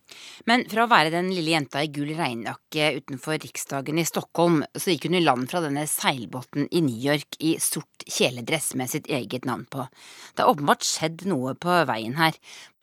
Men 0.50 0.64
fra 0.72 0.88
å 0.88 0.90
være 0.90 1.12
den 1.14 1.30
lille 1.30 1.54
jenta 1.54 1.84
i 1.86 1.92
gul 1.94 2.10
regnjakke 2.18 2.88
utenfor 2.98 3.38
Riksdagen 3.44 4.02
i 4.02 4.06
Stockholm, 4.10 4.64
så 4.74 4.94
gikk 4.96 5.06
hun 5.06 5.20
i 5.20 5.22
land 5.22 5.46
fra 5.52 5.62
denne 5.62 5.86
seilbåten 5.90 6.66
i 6.74 6.82
New 6.86 6.98
York 6.98 7.38
i 7.46 7.54
sort 7.62 8.06
kjeledress 8.08 8.72
med 8.80 8.90
sitt 8.90 9.10
eget 9.12 9.46
navn 9.46 9.68
på. 9.70 9.86
Det 10.34 10.42
har 10.42 10.50
åpenbart 10.50 10.88
skjedd 10.88 11.28
noe 11.30 11.54
på 11.54 11.78
veien 11.92 12.18
her. 12.18 12.38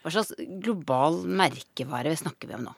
Hva 0.04 0.14
slags 0.14 0.36
global 0.62 1.24
merkevare 1.26 2.14
snakker 2.16 2.52
vi 2.52 2.60
om 2.60 2.68
nå? 2.68 2.76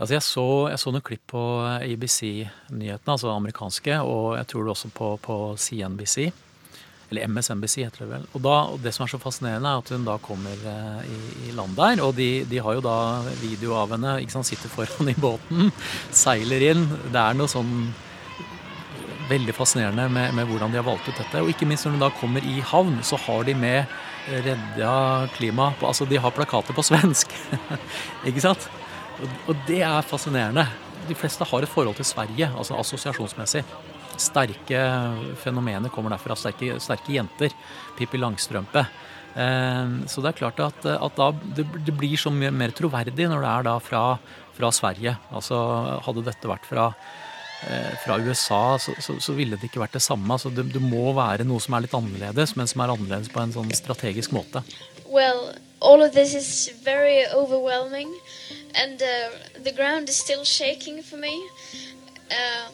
Altså 0.00 0.14
jeg, 0.16 0.24
så, 0.24 0.44
jeg 0.72 0.80
så 0.80 0.92
noen 0.94 1.04
klipp 1.04 1.26
på 1.28 1.40
ABC-nyhetene, 1.84 3.12
altså 3.12 3.34
amerikanske, 3.34 3.98
og 4.00 4.38
jeg 4.38 4.48
tror 4.48 4.64
det 4.64 4.72
også 4.72 4.88
på, 4.96 5.10
på 5.20 5.36
CNBC. 5.60 6.30
Eller 7.10 7.26
MSNBC 7.28 7.82
heter 7.82 8.04
det 8.04 8.08
vel. 8.08 8.26
Og, 8.32 8.40
da, 8.44 8.56
og 8.70 8.80
det 8.80 8.94
som 8.96 9.04
er 9.04 9.10
så 9.12 9.20
fascinerende, 9.20 9.68
er 9.68 9.82
at 9.82 9.92
hun 9.92 10.06
da 10.06 10.14
kommer 10.22 10.64
eh, 10.72 11.00
i, 11.10 11.18
i, 11.48 11.54
land 11.58 11.74
der. 11.76 12.00
Og 12.06 12.14
de, 12.16 12.28
de, 12.48 12.60
har 12.62 12.78
jo 12.78 12.84
da 12.86 12.96
video 13.42 13.74
av 13.76 13.92
henne. 13.92 14.14
ikke 14.22 14.38
sant, 14.38 14.48
Sitter 14.48 14.72
foran 14.72 15.10
i 15.10 15.16
båten, 15.18 15.72
seiler 16.14 16.64
inn. 16.70 16.86
Det 17.10 17.20
er 17.20 17.36
noe 17.36 17.50
sånn 17.50 17.90
veldig 19.30 19.54
fascinerende 19.54 20.08
med, 20.10 20.32
med, 20.38 20.48
hvordan 20.48 20.72
de 20.72 20.80
har 20.80 20.86
valgt 20.86 21.10
ut 21.10 21.18
dette. 21.18 21.42
Og 21.42 21.50
ikke 21.52 21.68
minst 21.68 21.86
når 21.86 21.98
hun 21.98 22.06
da 22.06 22.14
kommer 22.22 22.46
i 22.46 22.62
havn, 22.72 23.02
så 23.06 23.18
har 23.26 23.44
de 23.46 23.58
med 23.58 23.98
redda 24.30 24.94
klima 25.34 25.72
Altså, 25.82 26.06
de 26.06 26.18
har 26.22 26.32
plakater 26.34 26.76
på 26.76 26.86
svensk. 26.86 27.34
ikke 28.30 28.48
sant? 28.48 28.70
Og, 29.20 29.54
det 29.68 29.82
er 29.84 30.06
fascinerende. 30.06 30.66
De 31.08 31.16
fleste 31.18 31.44
har 31.44 31.64
et 31.64 31.70
forhold 31.70 31.96
til 31.98 32.06
Sverige, 32.08 32.50
altså 32.56 32.78
assosiasjonsmessig 32.78 33.64
sterke 34.20 34.80
fenomener 35.40 35.92
kommer 35.92 36.14
derfra. 36.14 36.36
Sterke, 36.38 36.78
sterke 36.82 37.14
jenter. 37.16 37.54
Pippi 37.98 38.20
Langstrømpe. 38.20 38.84
Eh, 39.30 39.96
så 40.10 40.22
det 40.22 40.32
er 40.32 40.38
klart 40.40 40.60
at, 40.64 40.86
at 40.90 41.18
da, 41.18 41.30
det, 41.56 41.94
blir 41.94 42.18
så 42.18 42.32
mye 42.34 42.50
mer 42.54 42.74
troverdig 42.76 43.28
når 43.30 43.44
det 43.44 43.50
er 43.54 43.66
da 43.70 43.76
fra, 43.82 44.04
fra 44.56 44.72
Sverige. 44.74 45.16
Altså 45.30 45.58
Hadde 46.06 46.26
dette 46.26 46.50
vært 46.50 46.68
fra, 46.68 46.90
eh, 47.68 47.92
fra 48.04 48.18
USA, 48.20 48.76
så, 48.82 48.96
så, 48.98 49.18
så, 49.22 49.36
ville 49.38 49.58
det 49.58 49.70
ikke 49.70 49.84
vært 49.84 49.98
det 49.98 50.04
samme. 50.04 50.28
Altså, 50.34 50.52
det, 50.54 50.68
det, 50.74 50.82
må 50.82 51.14
være 51.16 51.48
noe 51.48 51.62
som 51.62 51.78
er 51.78 51.86
litt 51.86 51.96
annerledes, 51.96 52.56
men 52.58 52.70
som 52.70 52.84
er 52.84 52.94
annerledes 52.96 53.32
på 53.32 53.42
en 53.42 53.56
sånn 53.56 53.72
strategisk 53.76 54.34
måte. 54.36 54.64
Well, 55.10 55.50
all 55.80 56.02
of 56.02 56.12
this 56.12 56.34
is 56.34 56.70
very 56.84 57.26
overwhelming, 57.28 58.12
and 58.74 59.02
uh, 59.02 59.30
the 59.62 59.72
ground 59.72 60.08
is 60.08 60.16
still 60.16 60.44
shaking 60.44 61.02
for 61.02 61.16
me. 61.16 61.34
Uh, 62.30 62.68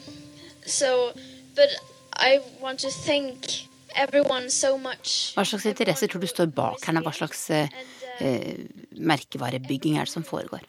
so 0.67 1.13
But 1.57 1.73
I 2.13 2.41
want 2.61 2.81
to 2.85 2.91
thank 2.93 3.69
everyone 3.97 4.51
so 4.53 4.77
much. 4.77 5.33
Hva 5.37 5.45
slags 5.49 5.65
interesser 5.71 6.11
tror 6.13 6.21
du 6.21 6.29
står 6.29 6.51
bak 6.53 6.85
henne? 6.85 7.01
Hva 7.05 7.15
slags 7.17 7.47
eh, 7.55 7.73
eh, 8.21 8.67
merkevarebygging 8.93 9.97
er 9.97 10.09
det 10.09 10.13
som 10.13 10.27
foregår? 10.27 10.65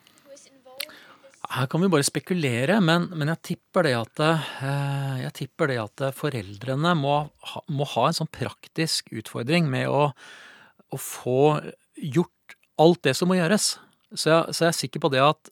Her 1.48 1.68
kan 1.72 1.80
vi 1.80 1.90
bare 1.92 2.04
spekulere, 2.04 2.80
men, 2.84 3.08
men 3.16 3.32
jeg, 3.32 3.42
tipper 3.54 3.88
at, 3.96 4.24
eh, 4.24 5.20
jeg, 5.26 5.34
tipper 5.42 5.72
det 5.72 5.78
at, 5.84 6.06
foreldrene 6.16 6.96
må 7.00 7.18
ha, 7.52 7.64
må 7.72 7.88
ha, 7.96 8.08
en 8.08 8.18
sånn 8.22 8.32
praktisk 8.32 9.12
utfordring 9.16 9.68
med 9.72 9.92
å, 9.92 10.10
å, 10.12 11.00
få 11.00 11.60
gjort 11.98 12.58
alt 12.82 13.04
det 13.08 13.16
som 13.18 13.32
må 13.32 13.38
gjøres. 13.40 13.76
Så 14.14 14.32
jeg, 14.32 14.56
så 14.56 14.66
jeg 14.66 14.72
er 14.72 14.82
sikker 14.82 15.04
på 15.04 15.12
det 15.14 15.24
at 15.24 15.52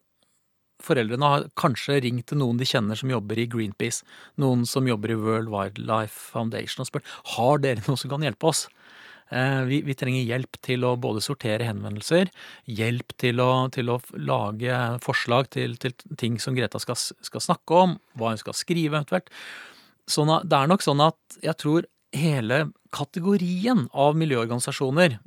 foreldrene 0.86 1.30
har 1.32 1.48
kanskje 1.58 2.02
ringt 2.04 2.28
til 2.30 2.40
noen 2.42 2.60
de 2.60 2.68
kjenner 2.68 3.00
som 3.00 3.12
jobber 3.12 3.40
i 3.40 3.48
Greenpeace, 3.50 4.06
noen 4.42 4.66
som 4.70 4.88
jobber 4.88 5.14
i 5.14 5.20
World 5.20 5.52
Wildlife 5.54 6.32
Foundation 6.34 6.84
og 6.84 6.90
spurt 6.90 7.14
har 7.36 7.62
dere 7.64 7.84
noe 7.88 8.00
som 8.00 8.12
kan 8.12 8.25
hjelpe 8.25 8.52
oss. 8.52 8.66
Eh, 9.34 9.64
vi, 9.66 9.80
vi, 9.82 9.96
trenger 9.98 10.28
hjelp 10.28 10.60
til 10.62 10.86
å 10.86 10.94
både 11.02 11.24
sortere 11.25 11.66
henvendelser, 11.66 12.30
hjelp 12.70 13.16
til 13.22 13.42
å, 13.42 13.50
til 13.74 13.90
å 13.90 13.98
lage 14.22 14.82
forslag 15.02 15.50
til, 15.56 15.80
til, 15.82 15.96
ting 16.20 16.38
som 16.42 16.58
Greta 16.58 16.82
skal, 16.82 17.00
skal, 17.00 17.42
snakke 17.42 17.82
om, 17.88 17.98
hva 18.14 18.36
hun 18.36 18.42
skal 18.42 18.58
skrive 18.58 19.00
eventuelt. 19.00 19.32
Sånn 20.06 20.30
at, 20.30 20.46
det 20.46 20.60
er 20.60 20.70
nok 20.70 20.86
sånn 20.86 21.02
at 21.02 21.40
jeg 21.42 21.58
tror 21.64 21.88
hele 22.16 22.68
kategorien 22.96 23.88
av 23.98 24.14
miljøorganisasjoner 24.20 25.18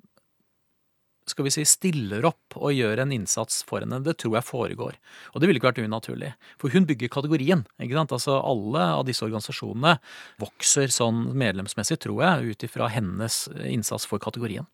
skal 1.30 1.46
vi 1.46 1.52
si, 1.54 1.64
stiller 1.68 2.26
opp 2.28 2.56
og 2.58 2.74
gjør 2.74 3.02
en 3.02 3.12
innsats 3.14 3.62
for 3.68 3.84
henne. 3.84 4.00
Det 4.04 4.16
tror 4.20 4.38
jeg 4.38 4.48
foregår. 4.48 4.98
Og 5.32 5.40
det 5.40 5.48
ville 5.48 5.60
ikke 5.60 5.70
vært 5.70 5.82
unaturlig. 5.84 6.32
For 6.60 6.72
hun 6.74 6.86
bygger 6.88 7.12
kategorien. 7.12 7.64
ikke 7.80 7.98
sant? 7.98 8.14
Altså 8.16 8.38
Alle 8.40 8.84
av 8.98 9.04
disse 9.08 9.24
organisasjonene 9.26 9.98
vokser 10.42 10.92
sånn 10.94 11.28
medlemsmessig, 11.38 12.00
tror 12.04 12.24
jeg, 12.24 12.54
ut 12.54 12.66
ifra 12.68 12.90
hennes 12.92 13.44
innsats 13.68 14.08
for 14.08 14.22
kategorien. 14.22 14.68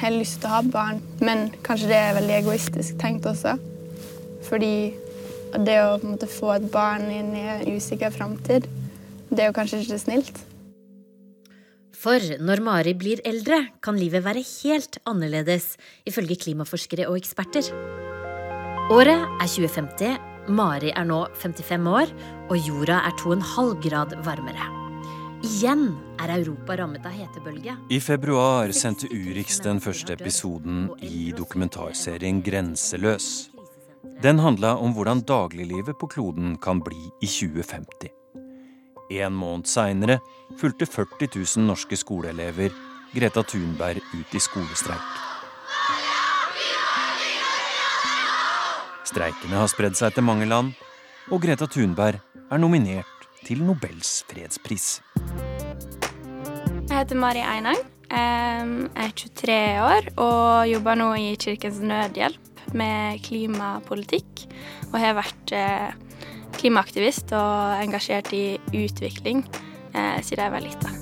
Jeg 0.00 0.06
har 0.06 0.14
lyst 0.16 0.38
til 0.40 0.48
å 0.48 0.54
ha 0.54 0.60
barn, 0.64 1.00
men 1.20 1.50
kanskje 1.60 1.90
det 1.90 1.96
er 2.00 2.14
veldig 2.16 2.36
egoistisk 2.38 2.96
tenkt 3.02 3.26
også. 3.28 3.58
Fordi 4.48 4.94
det 5.60 5.76
å 5.82 5.98
måtte 6.00 6.28
få 6.30 6.54
et 6.54 6.70
barn 6.72 7.10
inn 7.12 7.34
i 7.36 7.42
en 7.52 7.66
usikker 7.76 8.14
framtid, 8.14 8.64
det 9.28 9.44
er 9.44 9.50
jo 9.50 9.56
kanskje 9.58 9.82
ikke 9.84 9.98
snilt. 10.00 10.40
For 12.00 12.22
når 12.40 12.62
Mari 12.64 12.94
blir 12.96 13.20
eldre, 13.28 13.58
kan 13.84 13.98
livet 14.00 14.24
være 14.24 14.40
helt 14.40 14.96
annerledes, 15.08 15.74
ifølge 16.08 16.38
klimaforskere 16.46 17.04
og 17.10 17.18
eksperter. 17.20 17.66
Året 18.90 19.20
er 19.20 19.50
2050, 19.50 20.14
Mari 20.48 20.94
er 20.96 21.04
nå 21.04 21.18
55 21.36 21.90
år, 21.92 22.12
og 22.48 22.56
jorda 22.56 23.02
er 23.04 23.16
2,5 23.20 23.74
grad 23.84 24.14
varmere. 24.24 24.68
Igjen 25.44 25.86
er 26.20 26.32
Europa 26.38 26.76
rammet 26.80 27.04
av 27.08 27.16
hetebølge. 27.16 27.76
I 27.92 28.00
februar 28.00 28.72
sendte 28.76 29.08
Urix 29.12 29.60
den 29.64 29.80
første 29.80 30.16
episoden 30.16 30.86
i 31.04 31.30
dokumentarserien 31.36 32.40
Grenseløs. 32.44 33.50
Den 34.24 34.40
handla 34.40 34.74
om 34.80 34.96
hvordan 34.96 35.20
dagliglivet 35.28 36.00
på 36.00 36.08
kloden 36.16 36.56
kan 36.60 36.80
bli 36.84 37.00
i 37.20 37.28
2050. 37.28 38.19
En 39.10 39.34
måned 39.34 39.66
seinere 39.66 40.20
fulgte 40.60 40.86
40 40.86 41.32
000 41.34 41.66
norske 41.66 41.98
skoleelever 41.98 42.70
Greta 43.10 43.42
Thunberg 43.42 43.98
ut 44.14 44.34
i 44.34 44.40
skolestreik. 44.42 45.16
Streikene 49.10 49.58
har 49.58 49.70
spredd 49.72 49.98
seg 49.98 50.14
til 50.14 50.22
mange 50.22 50.46
land, 50.46 50.76
og 51.34 51.42
Greta 51.42 51.66
Thunberg 51.66 52.20
er 52.22 52.60
nominert 52.62 53.26
til 53.42 53.64
Nobels 53.66 54.20
fredspris. 54.30 55.00
Jeg 56.86 56.94
heter 56.94 57.18
Mari 57.18 57.42
Einang. 57.42 57.80
Jeg 58.10 58.70
er 58.94 59.12
23 59.18 59.56
år 59.82 60.06
og 60.18 60.70
jobber 60.70 60.98
nå 60.98 61.10
i 61.18 61.34
Kirkens 61.38 61.78
Nødhjelp 61.82 62.62
med 62.78 63.18
klimapolitikk. 63.26 64.46
Og 64.92 64.98
har 65.02 65.18
vært 65.18 65.54
eh, 65.54 65.94
klimaaktivist 66.58 67.32
og 67.36 67.84
engasjert 67.84 68.32
i 68.36 68.44
utvikling 68.74 69.44
eh, 69.94 70.18
siden 70.24 70.44
jeg 70.44 70.54
var 70.54 70.64
lita. 70.64 70.92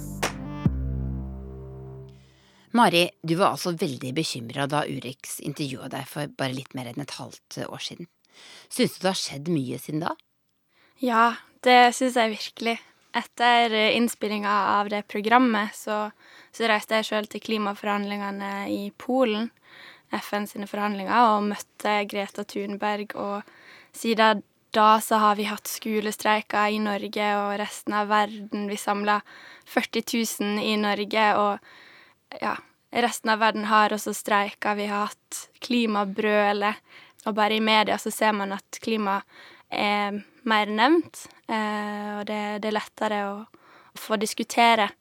Mari, 2.76 3.06
du 3.24 3.34
var 3.38 3.54
altså 3.54 3.72
veldig 3.72 4.12
bekymra 4.14 4.68
da 4.68 4.84
Urix 4.86 5.38
intervjua 5.40 5.88
deg 5.92 6.04
for 6.08 6.28
bare 6.38 6.54
litt 6.54 6.74
mer 6.76 6.90
enn 6.90 7.00
et 7.02 7.16
halvt 7.16 7.62
år 7.64 7.82
siden. 7.82 8.10
Syns 8.68 8.94
du 8.94 9.02
det 9.02 9.10
har 9.10 9.18
skjedd 9.18 9.48
mye 9.50 9.78
siden 9.80 10.04
da? 10.04 10.12
Ja, 11.02 11.24
det 11.64 11.94
syns 11.96 12.18
jeg 12.18 12.34
virkelig. 12.36 12.76
Etter 13.16 13.72
innspillinga 13.96 14.52
av 14.78 14.90
det 14.92 15.06
programmet 15.08 15.72
så, 15.74 16.10
så 16.52 16.68
reiste 16.68 16.98
jeg 16.98 17.08
sjøl 17.08 17.28
til 17.30 17.42
klimaforhandlingene 17.46 18.68
i 18.70 18.90
Polen, 19.00 19.48
FN 20.12 20.46
sine 20.48 20.68
forhandlinger, 20.68 21.32
og 21.32 21.48
møtte 21.48 21.94
Greta 22.10 22.44
Thunberg. 22.44 23.16
Og 23.16 23.96
siden 23.96 24.44
da 24.70 25.00
så 25.00 25.16
har 25.22 25.36
vi 25.36 25.48
hatt 25.48 25.68
skolestreiker 25.68 26.72
i 26.74 26.80
Norge 26.82 27.28
og 27.40 27.58
resten 27.60 27.94
av 27.96 28.10
verden. 28.10 28.66
Vi 28.68 28.76
samla 28.76 29.20
40 29.68 30.04
000 30.40 30.64
i 30.64 30.76
Norge, 30.80 31.26
og 31.40 32.40
ja, 32.42 32.54
resten 32.92 33.32
av 33.32 33.40
verden 33.42 33.68
har 33.70 33.94
også 33.96 34.14
streika. 34.16 34.74
Vi 34.76 34.88
har 34.90 35.08
hatt 35.08 35.44
klimabrølet, 35.64 36.82
og 37.26 37.36
bare 37.36 37.56
i 37.56 37.64
media 37.64 37.98
så 38.00 38.12
ser 38.12 38.36
man 38.36 38.52
at 38.56 38.80
klima 38.84 39.20
er 39.68 40.20
mer 40.48 40.72
nevnt. 40.72 41.26
Eh, 41.48 42.18
og 42.18 42.26
det, 42.28 42.42
det, 42.62 42.70
er 42.70 42.76
lettere 42.76 43.22
å, 43.28 43.38
få 43.98 44.14
diskutere 44.20 44.92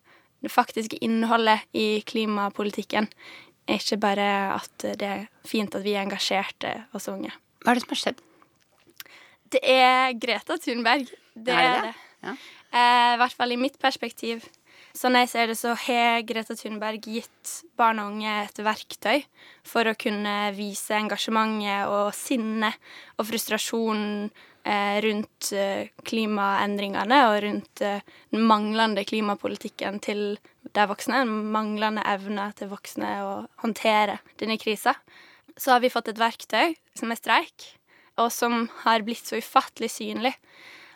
det 0.42 0.50
faktiske 0.50 0.98
innholdet 1.06 1.68
i 1.78 2.02
klimapolitikken. 2.08 3.06
Ikke 3.70 4.00
bare 4.02 4.30
at 4.56 4.88
det 4.98 5.12
er 5.12 5.28
fint 5.46 5.76
at 5.76 5.86
vi 5.86 5.94
er 5.94 6.08
engasjerte 6.08 6.72
oss 6.98 7.10
unge. 7.12 7.36
Hva 7.62 7.74
er 7.74 7.78
det 7.78 7.84
som 7.86 7.94
har 7.94 8.02
skjedd? 8.02 8.27
Det 9.52 9.64
er 9.64 10.14
Greta 10.20 10.58
Thunberg. 10.62 11.10
Det 11.34 11.54
er 11.54 11.68
det. 11.74 11.92
det. 11.92 11.96
Ja. 12.28 12.38
Eh, 12.68 13.12
I 13.16 13.20
hvert 13.22 13.38
fall 13.38 13.54
i 13.54 13.60
mitt 13.60 13.78
perspektiv 13.80 14.46
Sånn 14.98 15.14
jeg 15.14 15.30
ser 15.30 15.52
det, 15.52 15.58
så 15.60 15.76
har 15.78 16.24
Greta 16.26 16.56
Thunberg 16.58 17.04
gitt 17.06 17.52
barn 17.78 18.00
og 18.02 18.16
unge 18.16 18.32
et 18.48 18.62
verktøy 18.66 19.20
for 19.68 19.86
å 19.86 19.98
kunne 20.00 20.50
vise 20.58 20.96
engasjementet 20.98 21.92
og 21.92 22.16
sinnet 22.18 22.80
og 23.20 23.28
frustrasjonen 23.30 24.32
eh, 24.66 24.98
rundt 25.06 25.52
eh, 25.54 25.94
klimaendringene 26.08 27.20
og 27.30 27.38
rundt 27.46 27.86
eh, 27.86 28.02
den 28.34 28.48
manglende 28.50 29.06
klimapolitikken 29.06 30.02
til 30.02 30.24
de 30.66 30.88
voksne. 30.90 31.22
Den 31.28 31.54
manglende 31.54 32.06
evne 32.10 32.50
til 32.58 32.74
voksne 32.74 33.14
å 33.22 33.32
håndtere 33.62 34.18
denne 34.42 34.58
krisa. 34.62 34.96
Så 35.58 35.76
har 35.76 35.86
vi 35.86 35.94
fått 35.94 36.10
et 36.10 36.22
verktøy 36.22 36.74
som 36.98 37.14
er 37.14 37.22
streik, 37.22 37.70
og 38.18 38.32
som 38.34 38.68
har 38.84 39.06
blitt 39.06 39.26
så 39.26 39.40
ufattelig 39.42 39.92
synlig. 39.94 40.34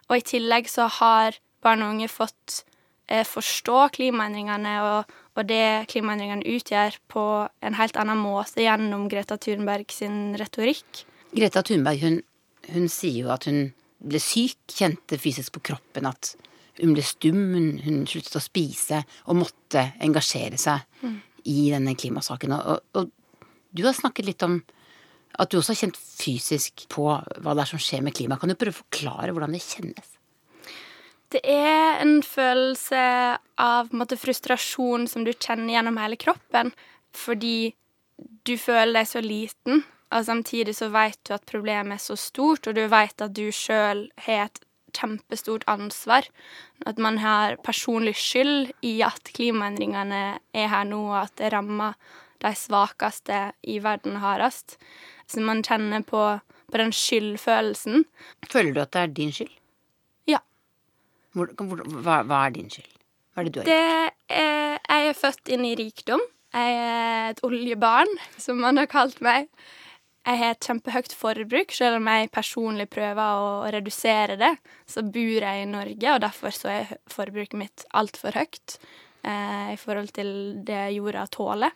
Og 0.09 0.17
i 0.19 0.27
tillegg 0.33 0.69
så 0.69 0.89
har 0.99 1.37
barn 1.61 1.85
og 1.85 1.95
unge 1.95 2.09
fått 2.11 2.63
Eh, 3.11 3.25
forstå 3.27 3.89
klimaendringene 3.97 4.73
og, 4.85 5.15
og, 5.35 5.43
det 5.49 5.89
klimaendringene 5.91 6.47
utgjør, 6.47 6.95
på 7.11 7.23
en 7.65 7.75
helt 7.75 7.97
annen 7.99 8.19
måte 8.21 8.63
gjennom 8.63 9.09
Greta 9.11 9.35
Thunberg 9.41 9.91
sin 9.91 10.37
retorikk. 10.39 11.03
Greta 11.35 11.63
Thunberg 11.65 11.99
hun, 12.05 12.21
hun 12.71 12.87
sier 12.91 13.25
jo 13.25 13.33
at 13.33 13.49
hun 13.49 13.73
ble 13.99 14.21
syk, 14.23 14.61
kjente 14.71 15.19
fysisk 15.19 15.57
på 15.57 15.63
kroppen 15.71 16.07
at 16.07 16.35
hun 16.79 16.95
ble 16.95 17.03
stum, 17.03 17.41
hun, 17.51 17.67
hun 17.83 18.05
sluttet 18.07 18.39
å 18.39 18.43
spise 18.43 19.01
og 19.27 19.41
måtte 19.41 19.89
engasjere 20.01 20.59
seg 20.61 20.85
mm. 21.03 21.17
i 21.51 21.57
denne 21.73 21.97
klimasaken. 21.99 22.55
Og, 22.55 22.85
og, 22.95 23.11
du 23.75 23.83
har 23.87 23.95
snakket 23.97 24.29
litt 24.29 24.47
om 24.47 24.61
at 25.39 25.51
du 25.51 25.59
også 25.59 25.75
har 25.75 25.81
kjent 25.85 25.99
fysisk 25.99 26.87
på 26.91 27.05
hva 27.07 27.53
det 27.55 27.63
er 27.63 27.71
som 27.71 27.81
skjer 27.81 28.03
med 28.05 28.15
klimaet. 28.17 28.41
Kan 28.41 28.51
du 28.51 28.57
prøve 28.59 28.75
å 28.75 28.81
forklare 28.81 29.35
hvordan 29.35 29.55
det 29.55 29.63
kjennes? 29.63 30.17
Det 31.31 31.39
er 31.47 32.01
en 32.03 32.19
følelse 32.25 33.03
av 33.61 33.91
en 33.91 34.01
måte, 34.01 34.19
frustrasjon 34.19 35.07
som 35.07 35.23
du 35.23 35.31
kjenner 35.31 35.77
gjennom 35.77 35.99
hele 36.01 36.19
kroppen, 36.19 36.73
fordi 37.15 37.71
du 38.47 38.57
føler 38.59 38.99
deg 38.99 39.07
så 39.07 39.21
liten, 39.23 39.85
og 40.11 40.27
samtidig 40.27 40.75
så 40.75 40.89
vet 40.91 41.19
du 41.27 41.31
at 41.37 41.47
problemet 41.47 41.95
er 41.95 42.03
så 42.03 42.17
stort, 42.19 42.67
og 42.67 42.75
du 42.75 42.83
vet 42.91 43.23
at 43.23 43.31
du 43.37 43.47
sjøl 43.55 44.09
har 44.25 44.49
et 44.49 44.59
kjempestort 44.91 45.63
ansvar. 45.71 46.27
At 46.85 46.99
man 46.99 47.21
har 47.23 47.55
personlig 47.63 48.17
skyld 48.19 48.73
i 48.83 48.97
at 49.07 49.31
klimaendringene 49.31 50.23
er 50.35 50.67
her 50.73 50.89
nå, 50.89 51.05
og 51.13 51.21
at 51.23 51.37
det 51.39 51.53
rammer 51.55 51.95
de 52.41 52.53
svakeste 52.57 53.51
i 53.63 53.79
verden 53.83 54.19
hardest. 54.23 54.77
Så 55.29 55.43
man 55.45 55.63
kjenner 55.63 56.03
på, 56.05 56.25
på 56.71 56.81
den 56.81 56.93
skyldfølelsen. 56.95 58.05
Føler 58.49 58.75
du 58.75 58.81
at 58.83 58.93
det 58.95 59.03
er 59.05 59.17
din 59.21 59.35
skyld? 59.35 59.57
Hvor, 61.31 61.51
hvor, 61.55 61.83
hva, 62.03 62.21
hva, 62.27 62.45
er 62.45 62.55
din 62.57 62.71
skyld? 62.71 62.89
Hva 63.31 63.43
er 63.43 63.47
det 63.47 63.53
du 63.55 63.61
har 63.61 63.67
det 63.67 63.75
gjort? 63.75 64.15
Er, 64.35 64.79
jeg 64.83 65.11
er 65.11 65.19
født 65.19 65.51
inn 65.55 65.67
i 65.67 65.75
rikdom. 65.79 66.23
Jeg 66.51 66.73
er 66.75 67.29
et 67.31 67.43
oljebarn, 67.47 68.11
som 68.41 68.59
man 68.59 68.81
har 68.81 68.89
kalt 68.91 69.21
meg. 69.23 69.47
Jeg 70.27 70.37
har 70.37 70.51
et 70.53 70.67
kjempehøyt 70.67 71.15
forbruk, 71.17 71.71
selv 71.73 71.97
om 71.97 72.09
jeg 72.11 72.29
personlig 72.35 72.89
prøver 72.91 73.39
å 73.41 73.53
redusere 73.73 74.35
det. 74.37 74.51
Så 74.85 75.05
bor 75.07 75.47
jeg 75.47 75.63
i 75.63 75.69
Norge, 75.69 76.11
og 76.11 76.21
derfor 76.25 76.53
så 76.53 76.73
er 76.75 76.91
forbruket 77.09 77.57
mitt 77.57 77.85
altfor 77.97 78.35
høyt 78.37 78.75
eh, 79.23 79.71
i 79.71 79.79
forhold 79.81 80.11
til 80.13 80.33
det 80.67 80.91
jorda 80.97 81.23
tåler. 81.31 81.73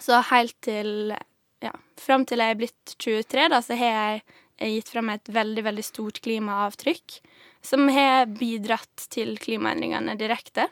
Så 0.00 0.20
helt 0.30 0.56
til 0.64 1.12
ja, 1.60 1.72
fram 2.00 2.24
til 2.28 2.40
jeg 2.40 2.54
er 2.54 2.60
blitt 2.60 2.94
23, 2.96 3.48
da, 3.52 3.60
så 3.64 3.76
har 3.78 4.20
jeg 4.60 4.74
gitt 4.76 4.92
frem 4.92 5.12
et 5.12 5.30
veldig, 5.32 5.64
veldig 5.68 5.84
stort 5.84 6.20
klimaavtrykk 6.24 7.20
som 7.64 7.88
har 7.92 8.26
bidratt 8.26 9.06
til 9.12 9.34
klimaendringene 9.40 10.16
direkte. 10.20 10.68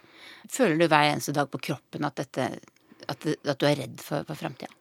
Føler 0.49 0.81
du 0.81 0.87
hver 0.89 1.11
eneste 1.13 1.35
dag 1.37 1.51
på 1.53 1.61
kroppen 1.71 2.07
at, 2.09 2.17
dette, 2.21 2.49
at, 3.05 3.27
at 3.29 3.61
du 3.61 3.67
er 3.69 3.77
redd 3.83 4.01
for, 4.01 4.25
for 4.29 4.41
framtida? 4.41 4.73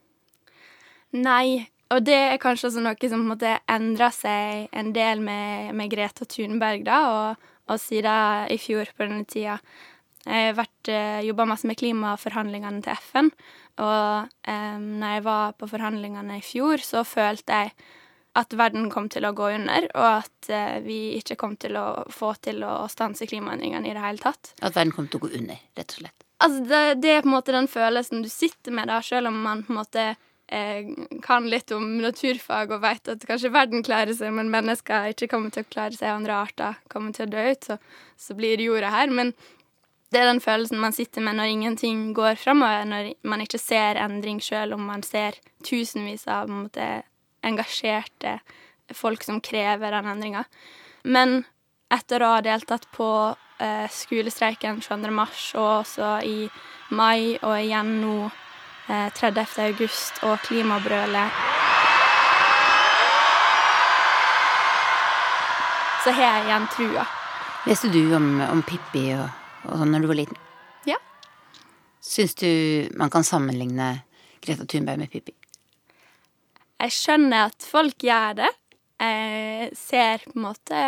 Nei, 1.18 1.68
og 1.94 2.04
det 2.08 2.18
er 2.34 2.39
kanskje 2.42 2.70
også 2.70 2.84
noe 2.84 3.12
som 3.12 3.27
måtte 3.27 3.58
endre 3.72 4.10
seg 4.16 4.72
en 4.75 4.92
del 4.96 5.22
med, 5.24 5.75
med 5.77 5.92
Greta 5.92 6.27
Thunberg, 6.27 6.84
da, 6.88 6.98
og, 7.12 7.51
og, 7.68 7.80
siden 7.80 8.51
i 8.51 8.60
fjor 8.60 8.92
på 8.96 9.08
denne 9.08 9.27
tida. 9.27 9.60
Jeg 10.27 10.55
har 10.57 10.67
eh, 10.91 11.22
jobba 11.27 11.46
masse 11.48 11.67
med 11.69 11.79
klimaforhandlingene 11.79 12.84
til 12.84 13.00
FN, 13.10 13.31
og 13.79 14.27
eh, 14.50 14.75
når 14.81 15.15
jeg 15.15 15.24
var 15.27 15.55
på 15.60 15.69
forhandlingene 15.72 16.39
i 16.39 16.43
fjor, 16.46 16.84
så 16.84 17.05
følte 17.07 17.62
jeg 17.62 17.74
at 18.38 18.53
verden 18.53 18.89
kom 18.93 19.07
til 19.10 19.25
å 19.25 19.34
gå 19.34 19.50
under, 19.55 19.88
og 19.96 20.07
at 20.19 20.50
eh, 20.53 20.77
vi 20.86 21.00
ikke 21.17 21.39
kom 21.39 21.55
til 21.57 21.77
å 21.79 21.88
få 22.13 22.36
til 22.46 22.62
å 22.67 22.86
stanse 22.91 23.25
klimaendringene 23.29 23.89
i 23.89 23.95
det 23.95 24.04
hele 24.04 24.21
tatt. 24.21 24.54
At 24.62 24.78
verden 24.78 24.93
kom 24.93 25.10
til 25.10 25.21
å 25.21 25.25
gå 25.25 25.34
under, 25.39 25.62
rett 25.80 25.95
og 25.95 26.04
slett? 26.04 26.25
Altså, 26.38 26.62
det, 26.69 26.82
det, 27.02 27.12
er 27.15 27.25
på 27.25 27.32
en 27.32 27.38
måte 27.39 27.56
den 27.56 27.69
følelsen 27.71 28.21
du 28.21 28.30
sitter 28.30 28.75
med, 28.78 28.91
da, 28.91 29.02
selv 29.02 29.32
om 29.32 29.39
man 29.41 29.63
på 29.65 29.73
en 29.73 29.80
måte 29.80 30.04
eh, 30.54 30.91
kan 31.25 31.49
litt 31.49 31.73
om 31.73 31.97
naturfag 32.04 32.75
og 32.75 32.84
vet 32.86 33.10
at 33.15 33.25
kanskje 33.25 33.54
verden 33.56 33.86
klarer 33.86 34.13
seg, 34.13 34.36
men 34.38 34.54
mennesker 34.54 35.12
ikke 35.15 35.32
kommer 35.34 35.54
til 35.54 35.65
å 35.65 35.71
klare 35.71 35.97
seg, 35.97 36.12
andre 36.12 36.38
arter 36.38 36.78
kommer 36.93 37.17
til 37.17 37.25
å 37.25 37.34
dø 37.34 37.47
ut, 37.49 37.71
så, 37.71 37.80
så 38.21 38.38
blir 38.38 38.62
jorda 38.62 38.93
her. 38.93 39.10
Men 39.10 39.34
det 40.12 40.22
er 40.22 40.30
den 40.30 40.39
følelsen 40.39 40.80
man 40.80 40.96
sitter 40.96 41.24
med 41.24 41.36
når 41.36 41.52
ingenting 41.52 42.13
går 42.15 42.39
framover, 42.39 42.86
når 42.88 43.12
man 43.28 43.43
ikke 43.43 43.60
ser 43.60 44.00
endring 44.00 44.39
sjøl 44.43 44.72
om 44.78 44.86
man 44.88 45.04
ser 45.04 45.36
tusenvis 45.67 46.28
av 46.32 46.48
en 46.48 46.63
måte, 46.63 46.88
engasjerte 47.43 48.39
folk 48.96 49.24
som 49.24 49.41
krever 49.43 49.91
den 49.91 50.08
endringa. 50.08 50.46
Men 51.04 51.41
etter 51.93 52.24
å 52.24 52.34
ha 52.38 52.39
deltatt 52.43 52.88
på 52.96 53.10
eh, 53.60 53.88
skolestreiken 53.91 54.80
22. 54.82 55.12
mars, 55.12 55.52
og 55.60 55.67
også 55.82 56.17
i 56.24 56.48
mai 56.96 57.36
og 57.41 57.58
igjen 57.60 57.98
nå 58.02 58.15
eh, 58.28 59.10
30. 59.12 59.43
august 59.67 60.24
og 60.24 60.39
klimabrølet 60.48 61.43
Så 66.04 66.13
har 66.15 66.24
jeg 66.24 66.43
igjen 66.46 66.67
trua. 66.72 67.04
Leste 67.67 67.89
du 67.91 68.13
om, 68.15 68.28
om 68.39 68.62
Pippi 68.63 69.10
og, 69.17 69.26
når 69.67 70.06
du 70.06 70.08
var 70.12 70.19
liten? 70.21 70.38
Ja. 70.88 70.97
Syns 72.03 72.36
du 72.39 72.49
man 72.95 73.12
kan 73.13 73.25
sammenligne 73.27 73.97
Greta 74.41 74.65
Thunberg 74.65 75.01
med 75.01 75.12
Pippi? 75.12 75.34
Jeg 76.77 76.93
skjønner 76.93 77.49
at 77.49 77.65
folk 77.65 78.03
gjør 78.06 78.38
det. 78.43 78.49
Jeg 79.01 79.69
ser 79.77 80.23
på 80.25 80.36
en 80.38 80.45
måte 80.45 80.82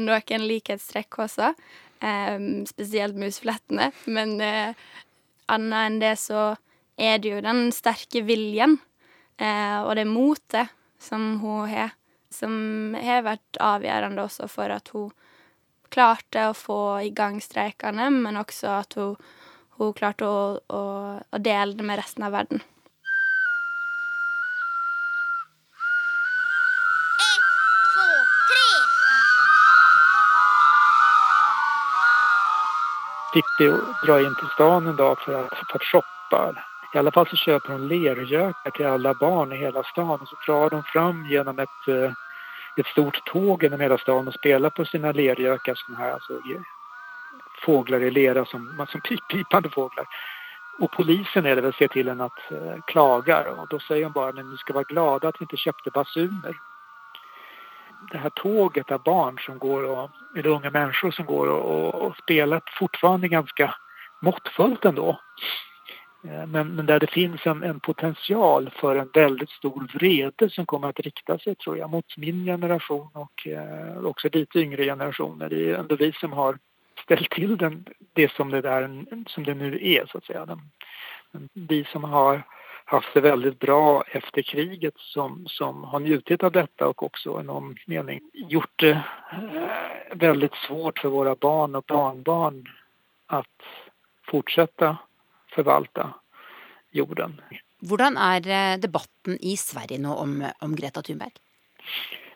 noen 0.00 0.46
likhetstrekk 0.48 1.18
også, 1.24 1.52
um, 2.04 2.64
spesielt 2.68 3.16
musflettene. 3.20 3.90
Men 4.08 4.36
uh, 4.40 4.72
annet 5.52 5.80
enn 5.82 6.00
det 6.02 6.14
så 6.20 6.54
er 6.96 7.20
det 7.20 7.34
jo 7.34 7.44
den 7.44 7.68
sterke 7.76 8.24
viljen 8.24 8.78
uh, 9.40 9.84
og 9.84 9.94
det 10.00 10.06
motet 10.08 10.72
som 11.02 11.36
hun 11.42 11.68
har, 11.68 11.92
som 12.32 12.96
har 12.96 13.24
vært 13.26 13.60
avgjørende 13.60 14.24
også 14.24 14.48
for 14.50 14.72
at 14.72 14.88
hun 14.96 15.12
klarte 15.94 16.48
å 16.50 16.54
få 16.58 16.80
i 17.06 17.10
gang 17.14 17.40
streikene, 17.42 18.10
men 18.10 18.38
også 18.40 18.78
at 18.80 18.98
hun, 18.98 19.16
hun 19.78 19.94
klarte 19.96 20.26
å, 20.26 20.44
å, 20.68 20.84
å 21.22 21.42
dele 21.50 21.78
det 21.78 21.86
med 21.86 22.00
resten 22.02 22.26
av 22.26 22.34
verden. 22.34 22.62
Pippi 33.34 33.66
dra 34.06 34.20
in 34.20 34.34
till 34.34 34.48
stan 34.54 34.86
en 34.86 34.96
dag 34.96 35.18
för 35.18 35.44
att, 35.44 35.58
för 35.70 35.76
att 35.76 35.82
shoppa. 35.82 36.54
I 36.94 36.98
alla 36.98 37.10
fall 37.10 37.26
så 37.26 37.36
köper 37.36 37.72
hon 37.72 37.88
lergökar 37.88 38.70
till 38.70 38.86
alla 38.86 39.14
barn 39.14 39.52
i 39.52 39.56
hela 39.56 39.82
stan 39.82 40.20
och 40.20 40.28
så 40.28 40.36
drar 40.46 40.70
de 40.70 40.82
fram 40.82 41.26
genom 41.26 41.58
ett, 41.58 41.88
eh, 41.88 42.12
ett 42.76 42.86
stort 42.86 43.24
tåg 43.24 43.62
genom 43.62 43.80
hela 43.80 43.98
stan 43.98 44.28
och 44.28 44.34
spela 44.34 44.70
på 44.70 44.84
sina 44.84 45.12
lergökar 45.12 45.74
såna 45.74 45.98
här 45.98 46.12
alltså 46.12 46.32
fåglar 47.64 48.00
i 48.00 48.10
lera 48.10 48.44
som, 48.44 48.86
som 48.88 49.00
pip, 49.00 49.28
pipande 49.28 49.70
fåglar. 49.70 50.06
Och 50.78 50.92
polisen 50.92 51.46
är 51.46 51.56
det 51.56 51.62
väl 51.62 51.72
ser 51.72 51.88
till 51.88 52.08
en 52.08 52.20
att 52.20 52.50
eh, 52.50 52.82
klagar 52.86 53.46
och 53.58 53.68
då 53.70 53.78
säger 53.78 54.04
hon 54.04 54.12
bara 54.12 54.32
men 54.32 54.50
ni 54.50 54.56
ska 54.56 54.72
vara 54.72 54.84
glada 54.84 55.28
att 55.28 55.40
vi 55.40 55.44
inte 55.44 55.56
köpte 55.56 55.90
basuner 55.90 56.54
det 58.10 58.18
här 58.18 58.30
tåget 58.30 58.90
av 58.90 59.02
barn 59.02 59.38
som 59.38 59.58
går 59.58 59.84
och, 59.84 60.10
eller 60.36 60.50
unga 60.50 60.70
människor 60.70 61.10
som 61.10 61.26
går 61.26 61.48
och, 61.48 61.94
och 61.94 62.16
spelar 62.16 62.60
fortfarande 62.78 63.28
ganska 63.28 63.74
måttfullt 64.20 64.84
ändå. 64.84 65.20
Eh, 66.24 66.46
men, 66.46 66.68
men 66.68 66.86
där 66.86 67.00
det 67.00 67.06
finns 67.06 67.46
en, 67.46 67.62
en, 67.62 67.80
potential 67.80 68.70
för 68.76 68.96
en 68.96 69.10
väldigt 69.14 69.50
stor 69.50 69.88
vrede 69.94 70.50
som 70.50 70.66
kommer 70.66 70.88
att 70.88 71.00
rikta 71.00 71.38
sig 71.38 71.54
tror 71.54 71.78
jag 71.78 71.90
mot 71.90 72.16
min 72.16 72.44
generation 72.44 73.08
och 73.12 73.46
eh, 73.46 74.04
också 74.04 74.28
lite 74.32 74.58
yngre 74.58 74.84
generationer. 74.84 75.48
Det 75.48 75.70
är 75.70 75.74
ändå 75.74 75.96
vi 75.96 76.12
som 76.12 76.32
har 76.32 76.58
ställt 77.04 77.30
till 77.30 77.56
den, 77.56 77.84
det 78.12 78.32
som 78.32 78.50
det, 78.50 78.60
där, 78.60 79.04
som 79.26 79.44
det 79.44 79.54
nu 79.54 79.78
är 79.80 80.06
så 80.06 80.18
att 80.18 80.24
säga. 80.24 80.58
Vi 81.52 81.84
som 81.84 82.04
har 82.04 82.42
haft 82.84 83.14
det 83.14 83.20
väldigt 83.20 83.58
bra 83.58 84.04
efter 84.06 84.42
kriget 84.42 84.94
som, 84.96 85.44
som 85.46 85.84
har 85.84 86.00
njutit 86.00 86.42
av 86.42 86.52
detta 86.52 86.88
och 86.88 87.02
också 87.02 87.40
i 87.40 87.44
någon 87.44 87.76
mening 87.86 88.20
gjort 88.32 88.72
det 88.76 89.02
eh, 89.32 89.68
väldigt 90.12 90.54
svårt 90.54 90.98
för 90.98 91.08
våra 91.08 91.34
barn 91.34 91.74
och 91.74 91.84
barnbarn 91.86 92.68
att 93.26 93.62
fortsette 94.26 94.96
forvalte 95.54 96.10
jorden. 96.94 97.38
Hvordan 97.84 98.16
er 98.16 98.46
eh, 98.48 98.76
debatten 98.80 99.38
i 99.40 99.56
Sverige 99.60 100.00
nå 100.00 100.14
om, 100.14 100.38
om 100.64 100.76
Greta 100.76 101.02
Thunberg? 101.02 101.36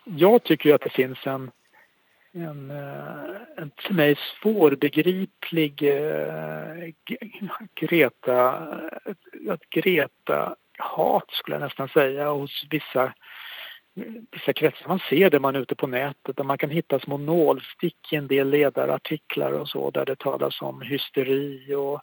Jeg 0.09 0.41
syns 0.47 0.67
at 0.75 0.85
det 0.87 0.93
finnes 0.95 1.25
en, 1.29 1.49
en, 2.37 2.61
eh, 2.75 3.35
en 3.63 3.73
for 3.85 3.99
meg 3.99 4.21
svårbegriplig 4.39 5.73
uh, 5.85 6.87
Greta 7.81 8.41
et 9.09 9.69
Greta-hat, 9.75 11.37
skulle 11.37 11.59
jeg 11.59 11.67
nesten 11.67 11.93
si, 11.93 12.09
hos 12.25 12.63
visse 12.73 13.11
vissa 14.33 14.53
kretsar. 14.53 14.89
Man 14.89 15.01
ser 15.09 15.31
det 15.31 15.41
man 15.41 15.57
är 15.57 15.61
ute 15.61 15.75
på 15.75 15.87
nätet 15.87 16.37
där 16.37 16.45
man 16.45 16.59
kan 16.59 16.71
hitta 16.71 17.01
små 17.01 17.17
nålstick 17.19 18.13
i 18.13 18.17
en 18.17 18.29
del 18.29 18.51
ledarartiklar 18.51 19.53
och 19.53 19.69
så 19.69 19.91
där 19.91 20.05
det 20.05 20.19
talas 20.19 20.63
om 20.63 20.81
hysteri 20.81 21.75
och 21.75 21.95
eh, 21.95 22.01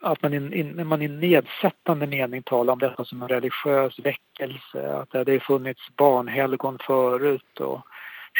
att 0.00 0.22
man 0.22 0.34
i, 0.34 0.58
in, 0.58 0.86
man 0.86 1.02
i 1.02 1.08
nedsättande 1.08 2.06
mening 2.06 2.42
talar 2.42 2.72
om 2.72 2.78
detta 2.78 3.04
som 3.04 3.22
en 3.22 3.28
religiös 3.28 3.98
väckelse, 3.98 4.92
att 4.92 5.10
det 5.10 5.32
har 5.32 5.38
funnits 5.38 5.96
barnhelgon 5.96 6.78
förut 6.78 7.60
och 7.60 7.80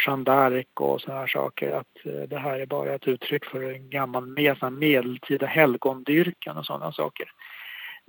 Jeanne 0.07 0.24
d'Arc 0.24 0.66
och 0.74 1.00
sådana 1.00 1.20
här 1.20 1.26
saker, 1.26 1.72
att 1.72 2.07
eh, 2.07 2.28
det 2.28 2.38
här 2.38 2.61
är 2.61 2.66
bara 2.66 2.94
ett 2.94 3.09
uttryck 3.09 3.44
för 3.44 3.62
en 3.62 3.90
gammal 3.90 4.26
medeltida 4.70 5.46
helgondyrkan 5.46 6.57
och 6.57 6.66
sådana 6.66 6.92
saker. 6.92 7.30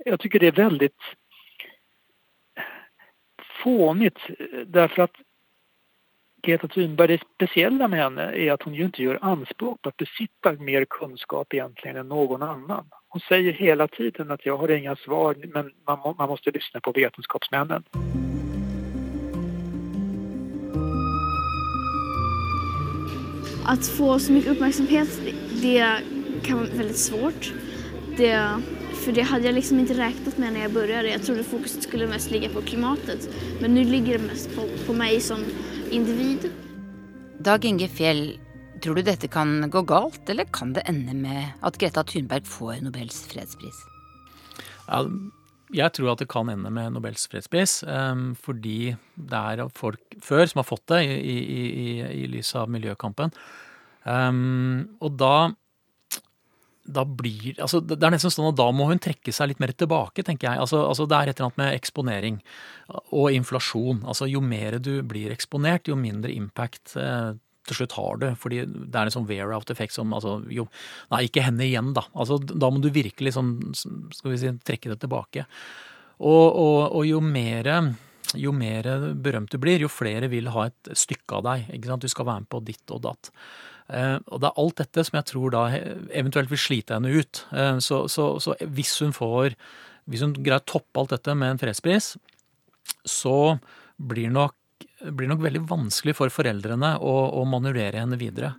Jag 0.04 0.20
tycker 0.20 0.38
det 0.38 0.46
är 0.46 0.52
väldigt 0.52 1.02
fånigt 3.62 4.18
därför 4.66 5.02
att 5.02 5.16
Greta 6.46 6.68
Thunberg, 6.68 7.08
det 7.08 7.20
speciella 7.34 7.88
med 7.88 7.98
henne 7.98 8.24
er 8.30 8.52
at 8.54 8.62
hun 8.62 8.74
jo 8.76 8.86
ikke 8.86 9.02
gjør 9.02 9.16
anspråk 9.26 9.80
på 9.82 9.90
å 9.90 9.96
besitte 9.98 10.52
mer 10.62 10.84
kunnskap 10.94 11.56
egentlig 11.56 11.90
enn 11.90 12.06
noen 12.06 12.44
annen. 12.46 12.86
Hun 13.10 13.22
sier 13.24 13.56
hele 13.58 13.88
tiden 13.90 14.30
at 14.30 14.46
'jeg 14.46 14.54
har 14.54 14.70
inga 14.70 14.94
svar 15.02 15.34
men 15.42 15.72
man, 15.88 15.98
man 16.18 16.28
måtte 16.28 16.54
lyssna 16.54 16.78
på 16.80 16.94
vitenskapsmennene'. 16.94 17.82
Å 23.66 23.74
få 23.98 24.14
så 24.18 24.32
mye 24.32 24.50
oppmerksomhet, 24.54 25.10
det 25.62 25.82
kan 26.46 26.62
være 26.62 26.78
veldig. 26.78 27.34
Det 28.16 28.34
för 29.06 29.12
det 29.12 29.22
hade 29.22 29.44
jag 29.44 29.54
liksom 29.54 29.78
inte 29.78 29.94
räknat 29.94 30.38
med 30.38 30.52
när 30.52 30.60
jag 30.60 30.72
började. 30.72 31.10
Jag 31.10 31.22
trodde 31.22 31.44
fokuset 31.44 31.82
skulle 31.82 32.06
mest 32.06 32.30
ligga 32.30 32.48
på 32.48 32.62
klimatet. 32.62 33.28
Men 33.60 33.74
nu 33.74 33.84
ligger 33.84 34.18
det 34.18 34.24
mest 34.24 34.56
på, 34.56 34.62
på 34.86 34.92
mig 34.92 35.20
som 35.20 35.44
individ. 35.90 36.50
Dag 37.38 37.64
Inge 37.64 37.88
Fjell, 37.88 38.40
tror 38.82 38.94
du 38.94 39.02
dette 39.02 39.28
kan 39.28 39.70
gå 39.70 39.82
galt, 39.82 40.28
eller 40.28 40.44
kan 40.44 40.72
det 40.72 40.80
ende 40.90 41.14
med 41.14 41.44
at 41.60 41.78
Greta 41.78 42.02
Thunberg 42.04 42.44
får 42.44 42.80
Nobels 42.82 43.20
fredspris? 43.30 43.78
Ja, 44.88 45.04
jeg 45.70 45.92
tror 45.94 46.10
at 46.12 46.24
det 46.24 46.26
kan 46.32 46.50
ende 46.50 46.72
med 46.74 46.96
Nobels 46.96 47.28
fredspris, 47.30 47.84
um, 47.86 48.32
fordi 48.34 48.96
det 49.14 49.44
er 49.52 49.68
folk 49.70 50.18
før 50.18 50.50
som 50.50 50.64
har 50.64 50.66
fått 50.66 50.88
det 50.90 51.04
i, 51.06 51.14
i, 51.14 51.68
i, 51.84 51.86
i 52.24 52.26
lys 52.34 52.50
av 52.58 52.74
miljøkampen. 52.74 53.30
Um, 54.02 54.98
og 54.98 55.14
da 55.22 55.36
da 56.86 57.04
blir 57.04 57.56
altså 57.62 57.80
Det 57.84 57.98
er 57.98 58.14
nesten 58.14 58.32
sånn 58.32 58.50
at 58.50 58.58
da 58.58 58.68
må 58.74 58.88
hun 58.90 59.00
trekke 59.02 59.32
seg 59.34 59.50
litt 59.50 59.62
mer 59.62 59.72
tilbake, 59.76 60.24
tenker 60.26 60.50
jeg. 60.50 60.62
Altså, 60.62 60.82
altså 60.86 61.06
Det 61.08 61.16
er 61.18 61.30
et 61.30 61.40
eller 61.40 61.50
annet 61.50 61.62
med 61.62 61.78
eksponering 61.78 62.38
og 63.16 63.26
inflasjon. 63.34 64.04
Altså 64.06 64.28
Jo 64.30 64.42
mer 64.44 64.78
du 64.82 65.00
blir 65.06 65.34
eksponert, 65.34 65.90
jo 65.90 65.98
mindre 65.98 66.32
impact 66.34 66.96
eh, 67.00 67.34
til 67.66 67.80
slutt 67.80 67.96
har 67.98 68.22
du. 68.22 68.28
Fordi 68.38 68.62
det 68.66 68.94
er 68.94 69.08
en 69.08 69.16
sånn 69.16 69.28
wear-out 69.28 69.72
effekt 69.74 69.96
som 69.96 70.14
altså, 70.16 70.38
jo, 70.52 70.68
Nei, 71.12 71.26
ikke 71.28 71.44
henne 71.46 71.66
igjen, 71.66 71.92
da. 71.96 72.06
Altså 72.14 72.38
Da 72.42 72.70
må 72.70 72.82
du 72.82 72.90
virkelig 72.94 73.36
sånn, 73.36 73.56
skal 73.74 74.32
vi 74.32 74.40
si, 74.42 74.56
trekke 74.66 74.94
det 74.94 75.00
tilbake. 75.04 75.46
Og, 76.16 76.46
og, 76.48 76.82
og 76.96 77.06
jo 77.06 77.20
mer 77.24 77.94
jo 78.34 78.50
mer 78.50 78.88
berømt 79.22 79.52
du 79.54 79.60
blir, 79.62 79.78
jo 79.78 79.90
flere 79.92 80.26
vil 80.32 80.48
ha 80.50 80.66
et 80.66 80.90
stykke 80.98 81.38
av 81.38 81.44
deg. 81.46 81.68
ikke 81.76 81.92
sant? 81.92 82.02
Du 82.02 82.10
skal 82.10 82.26
være 82.26 82.42
med 82.42 82.50
på 82.50 82.62
ditt 82.66 82.94
og 82.94 83.04
datt. 83.04 83.30
Eh, 83.88 84.18
og 84.26 84.42
det 84.42 84.50
er 84.50 84.60
alt 84.62 84.80
dette 84.82 85.04
som 85.06 85.18
jeg 85.20 85.28
tror 85.30 85.54
da 85.54 85.64
eventuelt 86.10 86.50
vil 86.50 86.60
slite 86.60 86.96
henne 86.96 87.12
ut. 87.14 87.44
Eh, 87.54 87.78
så, 87.84 88.04
så, 88.10 88.34
så 88.42 88.56
hvis 88.66 88.98
hun 89.04 89.14
får 89.16 89.56
Hvis 90.06 90.22
hun 90.22 90.36
greier 90.38 90.62
å 90.62 90.70
toppe 90.70 91.00
alt 91.00 91.10
dette 91.10 91.34
med 91.34 91.50
en 91.50 91.58
fredspris, 91.58 92.12
så 93.02 93.58
blir 93.98 94.30
nok 94.30 94.54
blir 95.02 95.28
nok 95.28 95.42
veldig 95.42 95.64
vanskelig 95.66 96.14
for 96.16 96.30
foreldrene 96.30 96.92
å, 97.02 97.14
å 97.40 97.42
manøvrere 97.48 97.98
henne 97.98 98.18
videre. 98.20 98.52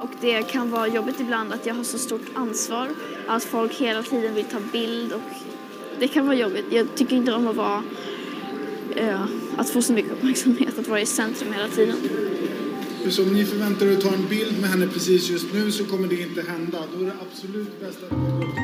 Og 0.00 0.16
det 0.20 0.46
kan 0.50 0.70
være 0.72 0.94
jobbigt 0.96 1.20
iblant 1.24 1.54
at 1.54 1.66
jeg 1.66 1.76
har 1.76 1.86
så 1.86 2.00
stort 2.00 2.28
ansvar. 2.40 2.92
At 3.28 3.44
folk 3.44 3.76
hele 3.78 4.02
tiden 4.06 4.34
vil 4.36 4.48
ta 4.50 4.60
bild. 4.72 5.12
Og 5.16 6.00
det 6.00 6.10
kan 6.12 6.26
være 6.28 6.40
jobbigt. 6.40 6.72
Jeg 6.72 6.88
syns 6.88 7.16
ikke 7.20 7.36
om 7.36 7.50
å 7.50 7.56
være 7.56 9.20
uh, 9.60 9.64
få 9.70 9.82
så 9.82 9.96
mye 9.96 10.16
oppmerksomhet. 10.16 10.78
Å 10.80 10.88
være 10.88 11.04
i 11.04 11.10
sentrum 11.10 11.52
hele 11.56 11.68
tiden. 11.72 12.65
För 13.06 13.22
om 13.22 13.32
ni 13.32 13.44
förväntar 13.44 13.86
er 13.86 13.92
att 13.92 14.00
ta 14.00 14.14
en 14.14 14.28
bild 14.28 14.60
med 14.60 14.70
henne 14.70 14.86
precis 14.86 15.30
just 15.30 15.54
nu 15.54 15.72
så 15.72 15.84
kommer 15.84 16.08
det 16.08 16.20
inte 16.22 16.42
hända. 16.42 16.78
Då 16.94 17.00
är 17.00 17.06
det 17.06 17.12
absolut 17.30 17.80
bäst 17.80 17.98
att 18.02 18.10
gå 18.10 18.16
upp 18.16 18.54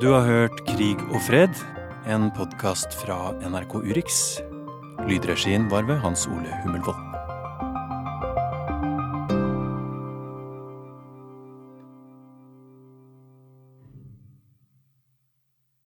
Du 0.00 0.08
har 0.08 0.20
hørt 0.20 0.66
Krig 0.66 0.98
og 1.14 1.22
fred, 1.22 1.54
en 2.06 2.30
podkast 2.30 2.94
fra 2.94 3.32
NRK 3.48 3.74
Urix. 3.74 4.38
Lydregien 5.08 5.68
var 5.68 5.82
ved 5.82 5.96
Hans 5.96 6.26
Ole 6.26 6.60
Hummelvold. 6.64 7.11